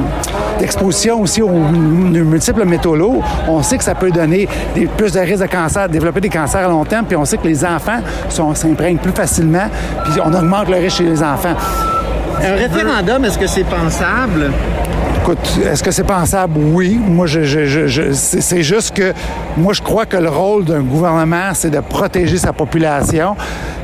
d'exposition 0.59 1.21
aussi 1.21 1.41
aux 1.41 1.49
multiples 1.49 2.65
métaux 2.65 2.95
lourds, 2.95 3.23
on 3.47 3.61
sait 3.63 3.77
que 3.77 3.83
ça 3.83 3.95
peut 3.95 4.11
donner 4.11 4.47
plus 4.97 5.13
de 5.13 5.19
risques 5.19 5.43
de 5.43 5.47
cancer, 5.47 5.87
développer 5.87 6.21
des 6.21 6.29
cancers 6.29 6.65
à 6.65 6.69
long 6.69 6.83
terme, 6.83 7.05
puis 7.05 7.15
on 7.15 7.25
sait 7.25 7.37
que 7.37 7.47
les 7.47 7.63
enfants 7.63 7.99
s'imprègnent 8.53 8.97
plus 8.97 9.11
facilement, 9.11 9.67
puis 10.03 10.19
on 10.23 10.33
augmente 10.33 10.67
le 10.69 10.77
risque 10.77 10.97
chez 10.97 11.05
les 11.05 11.23
enfants. 11.23 11.55
Un 12.41 12.55
référendum, 12.55 13.25
est-ce 13.25 13.37
que 13.37 13.47
c'est 13.47 13.65
pensable? 13.65 14.51
Écoute, 15.21 15.59
est-ce 15.65 15.83
que 15.83 15.91
c'est 15.91 16.05
pensable? 16.05 16.53
Oui. 16.57 16.97
Moi, 16.97 17.27
je, 17.27 17.43
je, 17.43 18.11
c'est 18.13 18.63
juste 18.63 18.95
que 18.95 19.13
moi, 19.57 19.73
je 19.73 19.81
crois 19.81 20.05
que 20.05 20.17
le 20.17 20.29
rôle 20.29 20.63
d'un 20.63 20.81
gouvernement, 20.81 21.49
c'est 21.53 21.69
de 21.69 21.81
protéger 21.81 22.37
sa 22.37 22.53
population. 22.53 23.35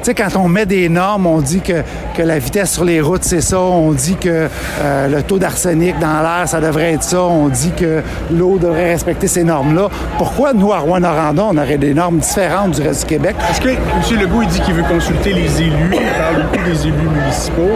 Sais, 0.06 0.14
quand 0.14 0.36
on 0.36 0.48
met 0.48 0.68
des 0.68 0.88
normes, 0.88 1.26
on 1.26 1.42
dit 1.42 1.62
que, 1.62 1.82
que 2.16 2.22
la 2.22 2.38
vitesse 2.38 2.74
sur 2.74 2.86
les 2.86 3.02
routes, 3.02 3.24
c'est 3.24 3.42
ça. 3.42 3.60
On 3.60 3.92
dit 3.92 4.16
que 4.16 4.48
euh, 4.82 5.08
le 5.08 5.24
taux 5.24 5.40
d'arsenic 5.40 5.98
dans 5.98 6.22
l'air, 6.22 6.44
ça 6.48 6.62
devrait 6.62 6.94
être 6.94 7.02
ça. 7.02 7.24
On 7.24 7.48
dit 7.48 7.72
que 7.72 8.04
l'eau 8.32 8.60
devrait 8.60 8.92
respecter 8.92 9.28
ces 9.28 9.44
normes-là. 9.44 9.90
Pourquoi, 10.20 10.54
nous, 10.54 10.72
à 10.72 10.78
Rouen-Noranda, 10.78 11.46
on 11.50 11.58
aurait 11.58 11.80
des 11.80 11.96
normes 11.96 12.20
différentes 12.20 12.80
du 12.80 12.84
reste 12.84 13.00
du 13.00 13.16
Québec? 13.16 13.36
Est-ce 13.50 13.60
que 13.60 13.70
M. 13.70 14.22
Legault, 14.22 14.44
il 14.44 14.48
dit 14.48 14.60
qu'il 14.60 14.76
veut 14.76 14.84
consulter 14.84 15.34
les 15.34 15.60
élus, 15.64 15.94
il 15.94 16.20
parle 16.20 16.44
beaucoup 16.52 16.70
des 16.70 16.84
élus 16.84 17.10
municipaux. 17.22 17.72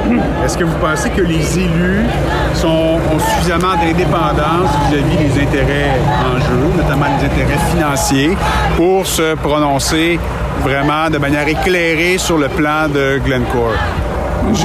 Est-ce 0.46 0.56
que 0.56 0.66
vous 0.66 0.78
pensez 0.80 1.10
que 1.10 1.24
les 1.24 1.58
élus 1.58 2.06
sont, 2.54 3.00
ont 3.12 3.20
suffisamment 3.20 3.74
d'indépendance 3.74 4.70
vis-à-vis 4.92 5.18
des 5.18 5.42
intérêts 5.42 5.98
en 6.24 6.40
jeu, 6.40 6.78
notamment 6.78 7.08
les 7.18 7.26
intérêts 7.26 7.60
financiers, 7.72 8.38
pour 8.78 9.08
se 9.08 9.34
prononcer 9.34 10.20
vraiment 10.62 11.10
de 11.10 11.18
manière 11.18 11.48
éclairée 11.48 12.18
sur 12.18 12.38
le 12.38 12.48
plan 12.50 12.88
de 12.88 13.20
Glencore? 13.26 13.76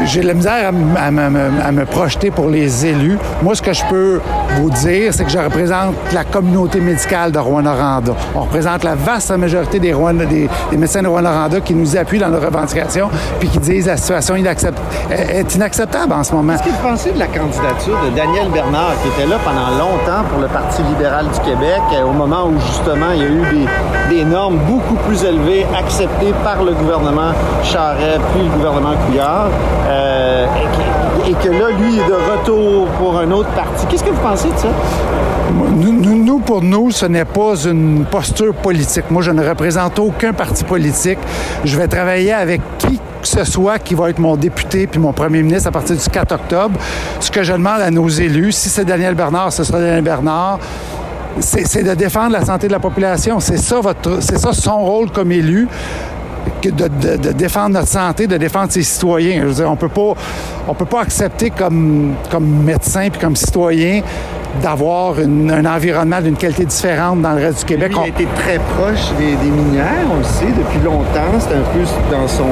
j'ai 0.06 0.22
la 0.22 0.34
misère 0.34 0.72
à, 0.96 1.72
me 1.72 1.84
projeter 1.84 2.30
pour 2.30 2.48
les 2.48 2.86
élus. 2.86 3.18
Moi, 3.42 3.54
ce 3.54 3.62
que 3.62 3.72
je 3.72 3.84
peux 3.88 4.20
vous 4.56 4.70
dire, 4.70 5.12
c'est 5.12 5.24
que 5.24 5.30
je 5.30 5.38
représente 5.38 5.94
la 6.12 6.24
communauté 6.24 6.80
médicale 6.80 7.32
de 7.32 7.38
Rouen-Noranda. 7.38 8.14
On 8.34 8.42
représente 8.42 8.84
la 8.84 8.94
vaste 8.94 9.30
majorité 9.36 9.78
des, 9.78 9.92
des, 9.92 10.76
médecins 10.76 11.02
de 11.02 11.08
Rouen-Noranda 11.08 11.60
qui 11.60 11.74
nous 11.74 11.96
appuient 11.96 12.18
dans 12.18 12.28
nos 12.28 12.40
revendications 12.40 13.10
puis 13.38 13.48
qui 13.48 13.58
disent 13.58 13.84
que 13.84 13.90
la 13.90 13.96
situation 13.96 14.36
est 14.36 15.54
inacceptable 15.54 16.12
en 16.12 16.24
ce 16.24 16.32
moment. 16.32 16.54
Qu'est-ce 16.54 16.64
que 16.64 16.70
vous 16.70 16.88
pensez 16.88 17.12
de 17.12 17.18
la 17.18 17.26
candidature 17.26 17.98
de 18.04 18.16
Daniel 18.16 18.48
Bernard, 18.52 18.94
qui 19.02 19.08
était 19.08 19.28
là 19.28 19.38
pendant 19.44 19.70
longtemps 19.70 20.24
pour 20.30 20.40
le 20.40 20.48
Parti 20.48 20.82
libéral 20.82 21.26
du 21.26 21.40
Québec, 21.40 21.80
euh, 21.94 22.04
au 22.04 22.12
moment 22.12 22.46
où 22.46 22.58
justement 22.60 23.12
il 23.14 23.20
y 23.20 23.24
a 23.24 23.28
eu 23.28 23.42
des, 23.52 23.66
normes 24.24 24.58
beaucoup 24.68 24.96
plus 25.06 25.24
élevées 25.24 25.66
acceptées 25.76 26.32
par 26.42 26.62
le 26.62 26.72
gouvernement 26.72 27.32
Charest 27.62 28.20
puis 28.32 28.42
le 28.42 28.50
gouvernement 28.50 28.94
Couillard? 29.06 29.48
Euh, 29.86 30.46
et, 31.26 31.32
que, 31.34 31.50
là, 31.50 31.70
lui, 31.70 31.98
est 31.98 32.08
de 32.08 32.12
retour 32.12 32.86
pour 32.98 33.18
un 33.18 33.30
autre 33.30 33.50
parti. 33.50 33.86
Qu'est-ce 33.86 34.04
que 34.04 34.10
vous 34.10 34.22
pensez 34.22 34.48
de 34.48 34.58
ça? 34.58 34.68
Nous, 35.76 36.38
pour 36.40 36.62
nous, 36.62 36.90
ce 36.90 37.06
n'est 37.06 37.24
pas 37.24 37.54
une 37.64 38.04
posture 38.04 38.54
politique. 38.54 39.10
Moi, 39.10 39.22
je 39.22 39.30
ne 39.30 39.46
représente 39.46 39.98
aucun 39.98 40.32
parti 40.32 40.64
politique. 40.64 41.18
Je 41.64 41.76
vais 41.76 41.88
travailler 41.88 42.32
avec 42.32 42.60
qui 42.78 42.98
que 43.22 43.28
ce 43.28 43.44
soit 43.44 43.78
qui 43.78 43.94
va 43.94 44.10
être 44.10 44.18
mon 44.18 44.36
député 44.36 44.86
puis 44.86 45.00
mon 45.00 45.14
premier 45.14 45.42
ministre 45.42 45.68
à 45.68 45.72
partir 45.72 45.96
du 45.96 46.08
4 46.08 46.32
octobre. 46.32 46.78
Ce 47.20 47.30
que 47.30 47.42
je 47.42 47.54
demande 47.54 47.80
à 47.80 47.90
nos 47.90 48.08
élus, 48.08 48.52
si 48.52 48.68
c'est 48.68 48.84
Daniel 48.84 49.14
Bernard, 49.14 49.50
ce 49.50 49.64
sera 49.64 49.78
Daniel 49.78 50.02
Bernard 50.02 50.58
c'est 51.40 51.82
de 51.82 51.94
défendre 51.94 52.32
la 52.32 52.44
santé 52.44 52.66
de 52.66 52.72
la 52.72 52.78
population. 52.78 53.40
C'est 53.40 53.58
ça, 53.58 53.80
votre, 53.80 54.22
c'est 54.22 54.38
ça 54.38 54.52
son 54.52 54.84
rôle 54.84 55.10
comme 55.10 55.32
élu 55.32 55.68
de, 56.70 57.32
défendre 57.32 57.70
notre 57.70 57.88
santé, 57.88 58.26
de 58.26 58.36
défendre 58.36 58.70
ses 58.70 58.82
citoyens. 58.82 59.42
Je 59.42 59.46
veux 59.46 59.54
dire, 59.54 59.70
on 59.70 59.76
peut 59.76 59.88
pas, 59.88 60.14
on 60.68 60.74
peut 60.74 60.84
pas 60.84 61.02
accepter 61.02 61.50
comme, 61.50 62.14
comme 62.30 62.46
médecin 62.64 63.08
puis 63.10 63.20
comme 63.20 63.36
citoyen 63.36 64.02
d'avoir 64.62 65.16
un 65.18 65.64
environnement 65.64 66.20
d'une 66.20 66.36
qualité 66.36 66.64
différente 66.64 67.20
dans 67.20 67.32
le 67.32 67.42
reste 67.42 67.60
du 67.60 67.64
Québec. 67.64 67.92
il 67.96 67.98
a 67.98 68.06
été 68.06 68.26
très 68.36 68.58
proche 68.76 69.12
des, 69.18 69.34
des 69.34 69.50
minières, 69.50 70.06
on 70.12 70.18
le 70.18 70.24
sait, 70.24 70.46
depuis 70.46 70.78
longtemps. 70.84 71.40
C'est 71.40 71.54
un 71.54 71.72
peu 71.72 72.14
dans 72.14 72.28
son 72.28 72.44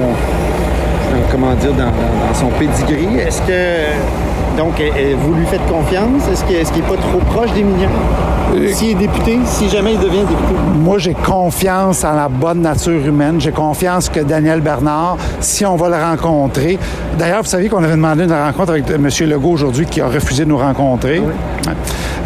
comment 1.30 1.54
dire, 1.54 1.72
dans, 1.74 1.92
son 2.34 2.48
pedigree. 2.58 3.18
Est-ce 3.18 3.40
que, 3.42 4.58
donc, 4.58 4.82
vous 5.20 5.34
lui 5.34 5.46
faites 5.46 5.64
confiance? 5.66 6.28
Est-ce 6.30 6.44
qu'il 6.44 6.82
n'est 6.82 6.88
pas 6.88 6.96
trop 6.96 7.18
proche 7.18 7.52
des 7.52 7.62
millions? 7.62 7.88
S'il 8.74 8.90
est 8.90 8.94
député, 8.94 9.38
si 9.46 9.68
jamais 9.68 9.94
il 9.94 10.00
devient 10.00 10.20
député? 10.20 10.54
Moi, 10.76 10.98
j'ai 10.98 11.14
confiance 11.14 12.04
en 12.04 12.14
la 12.14 12.28
bonne 12.28 12.60
nature 12.60 13.06
humaine. 13.06 13.40
J'ai 13.40 13.52
confiance 13.52 14.08
que 14.08 14.20
Daniel 14.20 14.60
Bernard, 14.60 15.16
si 15.40 15.64
on 15.64 15.76
va 15.76 15.88
le 15.88 15.96
rencontrer... 15.96 16.78
D'ailleurs, 17.18 17.42
vous 17.42 17.48
savez 17.48 17.68
qu'on 17.68 17.82
avait 17.82 17.94
demandé 17.94 18.24
une 18.24 18.32
rencontre 18.32 18.70
avec 18.70 18.90
M. 18.90 19.08
Legault 19.28 19.52
aujourd'hui 19.52 19.86
qui 19.86 20.00
a 20.00 20.06
refusé 20.06 20.44
de 20.44 20.50
nous 20.50 20.58
rencontrer. 20.58 21.22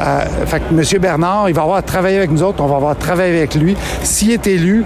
Euh, 0.00 0.20
fait 0.46 0.60
que 0.60 0.74
M. 0.74 1.00
Bernard, 1.00 1.48
il 1.48 1.54
va 1.54 1.62
avoir 1.62 1.82
travaillé 1.82 2.18
avec 2.18 2.30
nous 2.30 2.42
autres, 2.42 2.62
on 2.62 2.66
va 2.66 2.76
avoir 2.76 2.96
travaillé 2.96 3.36
avec 3.36 3.54
lui. 3.54 3.76
S'il 4.02 4.30
est 4.32 4.46
élu, 4.46 4.84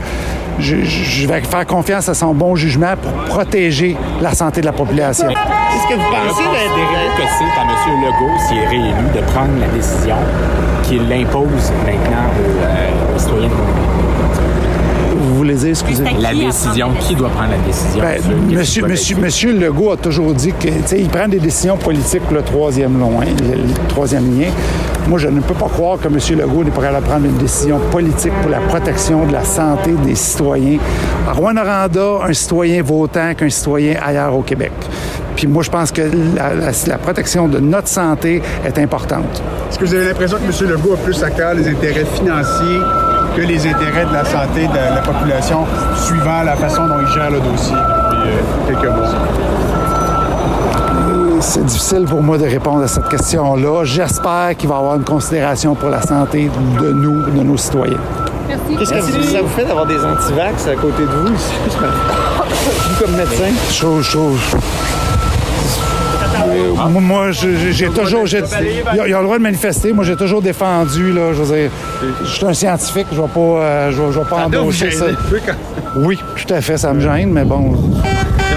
je, 0.59 1.27
vais 1.27 1.41
faire 1.41 1.67
confiance 1.67 2.09
à 2.09 2.15
son 2.15 2.35
bon 2.35 2.55
jugement 2.55 2.95
pour 3.01 3.13
protéger 3.35 3.97
la 4.21 4.35
santé 4.35 4.61
de 4.61 4.67
la 4.67 4.73
population. 4.73 5.29
Qu'est-ce 5.29 5.89
que 5.89 5.95
vous 5.95 6.11
pensez 6.11 6.45
d'intérêt 6.45 7.09
que 7.17 7.23
c'est 7.39 7.45
à 7.45 7.63
M. 7.63 8.01
Legault, 8.03 8.39
s'il 8.47 8.59
est 8.59 8.67
réélu, 8.67 9.09
de 9.15 9.21
prendre 9.33 9.59
la 9.61 9.69
décision 9.69 10.17
qu'il 10.83 11.09
maintenant 11.39 12.27
aux, 12.37 12.65
euh, 12.65 13.19
citoyens 13.19 13.49
vous 15.23 15.37
voulez 15.37 15.55
dire, 15.55 15.69
excusez 15.71 16.05
La 16.19 16.33
décision, 16.35 16.91
qui 17.01 17.15
doit 17.15 17.29
prendre 17.29 17.51
la 17.51 17.59
décision? 17.59 18.01
Ben, 18.01 18.21
monsieur, 18.57 18.87
monsieur, 18.87 19.17
monsieur 19.17 19.53
Legault 19.53 19.93
a 19.93 19.97
toujours 19.97 20.33
dit 20.35 20.53
qu'il 20.53 21.09
prend 21.09 21.29
des 21.29 21.39
décisions 21.39 21.77
politiques 21.77 22.23
pour 22.23 22.35
le 22.35 22.43
troisième 22.43 22.99
loin, 22.99 23.25
le 23.25 23.89
troisième 23.89 24.39
lien. 24.39 24.49
Moi, 25.11 25.19
je 25.19 25.27
ne 25.27 25.41
peux 25.41 25.55
pas 25.55 25.67
croire 25.67 25.99
que 25.99 26.07
M. 26.07 26.39
Legault 26.39 26.63
n'est 26.63 26.71
pas 26.71 26.83
capable 26.83 27.05
de 27.05 27.11
prendre 27.11 27.27
une 27.27 27.37
décision 27.37 27.81
politique 27.91 28.33
pour 28.43 28.49
la 28.49 28.61
protection 28.61 29.27
de 29.27 29.33
la 29.33 29.43
santé 29.43 29.91
des 30.05 30.15
citoyens. 30.15 30.79
À 31.29 31.33
Rouen-Noranda, 31.33 32.21
un 32.29 32.33
citoyen 32.33 32.81
vaut 32.81 33.01
autant 33.01 33.35
qu'un 33.35 33.51
citoyen 33.51 33.97
ailleurs 34.01 34.37
au 34.37 34.43
Québec. 34.43 34.71
Puis 35.35 35.49
moi, 35.49 35.65
je 35.65 35.71
pense 35.71 35.91
que 35.91 36.03
la, 36.87 36.99
protection 36.99 37.49
de 37.49 37.59
notre 37.59 37.89
santé 37.89 38.41
est 38.65 38.79
importante. 38.79 39.43
Est-ce 39.69 39.81
que 39.81 39.85
vous 39.85 39.95
avez 39.95 40.07
l'impression 40.07 40.39
que 40.39 40.45
M. 40.45 40.71
Legault 40.71 40.95
a 40.95 40.99
plus 40.99 41.21
à 41.25 41.31
cœur 41.31 41.55
les 41.55 41.67
intérêts 41.67 42.05
financiers 42.05 42.81
que 43.37 43.41
les 43.41 43.67
intérêts 43.67 44.07
de 44.07 44.13
la 44.13 44.25
santé 44.25 44.69
de 44.69 44.95
la 44.95 45.03
population, 45.03 45.67
suivant 45.97 46.45
la 46.45 46.55
façon 46.55 46.87
dont 46.87 47.01
il 47.01 47.13
gère 47.13 47.33
le 47.33 47.41
dossier? 47.41 47.75
Depuis 48.13 48.31
euh, 48.31 48.81
quelques 48.81 48.95
mois? 48.95 49.09
C'est 51.41 51.65
difficile 51.65 52.05
pour 52.05 52.23
moi 52.23 52.39
de 52.39 52.45
répondre 52.45 52.83
à 52.83 52.89
cette 52.89 53.09
question-là. 53.09 53.85
J'espère 53.85 54.57
qu'il 54.57 54.69
va 54.69 54.77
y 54.77 54.79
avoir 54.79 54.97
une 54.97 55.05
considération 55.05 55.75
pour 55.75 55.89
la 55.89 56.03
santé 56.03 56.51
de 56.81 56.93
nous, 56.93 57.25
de 57.31 57.43
nos 57.43 57.57
citoyens. 57.57 57.99
Merci. 58.49 58.77
Qu'est-ce 58.77 59.13
que 59.13 59.23
ça 59.23 59.43
vous 59.43 59.49
fait 59.49 59.65
d'avoir 59.65 59.87
des 59.87 60.05
antivax 60.05 60.67
à 60.67 60.75
côté 60.75 61.03
de 61.03 61.07
vous, 61.07 61.35
vous 61.35 63.05
comme 63.05 63.17
médecin? 63.17 63.53
Chose, 63.71 64.05
chose. 64.05 64.41
Moi, 66.89 67.31
j'ai 67.33 67.89
toujours. 67.89 68.25
Ils 68.27 69.01
ont 69.01 69.19
le 69.19 69.23
droit 69.23 69.39
de 69.39 69.43
manifester. 69.43 69.93
Moi, 69.93 70.05
j'ai 70.05 70.17
toujours 70.17 70.43
défendu. 70.43 71.13
Là, 71.13 71.33
je 71.33 71.43
veux 71.43 71.57
dire, 71.57 71.71
je 72.23 72.29
suis 72.29 72.45
un 72.45 72.55
scientifique. 72.55 73.07
Je 73.13 73.17
ne 73.17 73.23
vais 73.23 73.33
pas, 73.33 73.41
euh, 73.41 73.91
je, 73.93 74.19
vais 74.19 74.25
pas 74.25 74.45
embaucher 74.47 74.91
ça. 74.91 75.07
Oui, 75.97 76.19
tout 76.37 76.55
à 76.55 76.61
fait. 76.61 76.77
Ça 76.77 76.93
me 76.93 77.01
gêne, 77.01 77.31
mais 77.31 77.45
bon, 77.45 77.73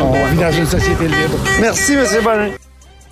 on 0.02 0.32
vit 0.32 0.40
dans 0.40 0.52
une 0.52 0.66
société 0.66 1.04
libre. 1.04 1.38
Merci, 1.62 1.94
M. 1.94 2.06
Bonin. 2.24 2.50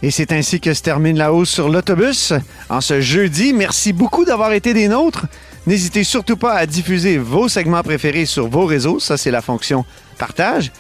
Et 0.04 0.10
c'est 0.10 0.32
ainsi 0.32 0.60
que 0.60 0.74
se 0.74 0.82
termine 0.82 1.18
la 1.18 1.32
hausse 1.32 1.50
sur 1.50 1.70
l'autobus 1.70 2.34
en 2.70 2.82
ce 2.82 3.02
jeudi. 3.02 3.54
Merci 3.54 3.94
beaucoup 3.94 4.26
d'avoir 4.26 4.54
été 4.54 4.74
des 4.74 4.88
nôtres. 4.88 5.28
N'hésitez 5.68 6.04
surtout 6.04 6.38
pas 6.38 6.54
à 6.56 6.66
diffuser 6.66 7.20
vos 7.20 7.48
segments 7.48 7.84
préférés 7.84 8.26
sur 8.26 8.48
vos 8.48 8.66
réseaux. 8.66 9.00
Ça, 9.00 9.18
c'est 9.18 9.30
la 9.30 9.42
fonction 9.42 9.86
partage. 10.18 10.72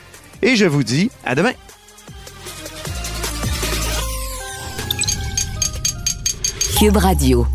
Et 0.41 0.55
je 0.55 0.65
vous 0.65 0.83
dis 0.83 1.11
à 1.23 1.35
demain. 1.35 1.53
Cube 6.79 6.97
Radio. 6.97 7.45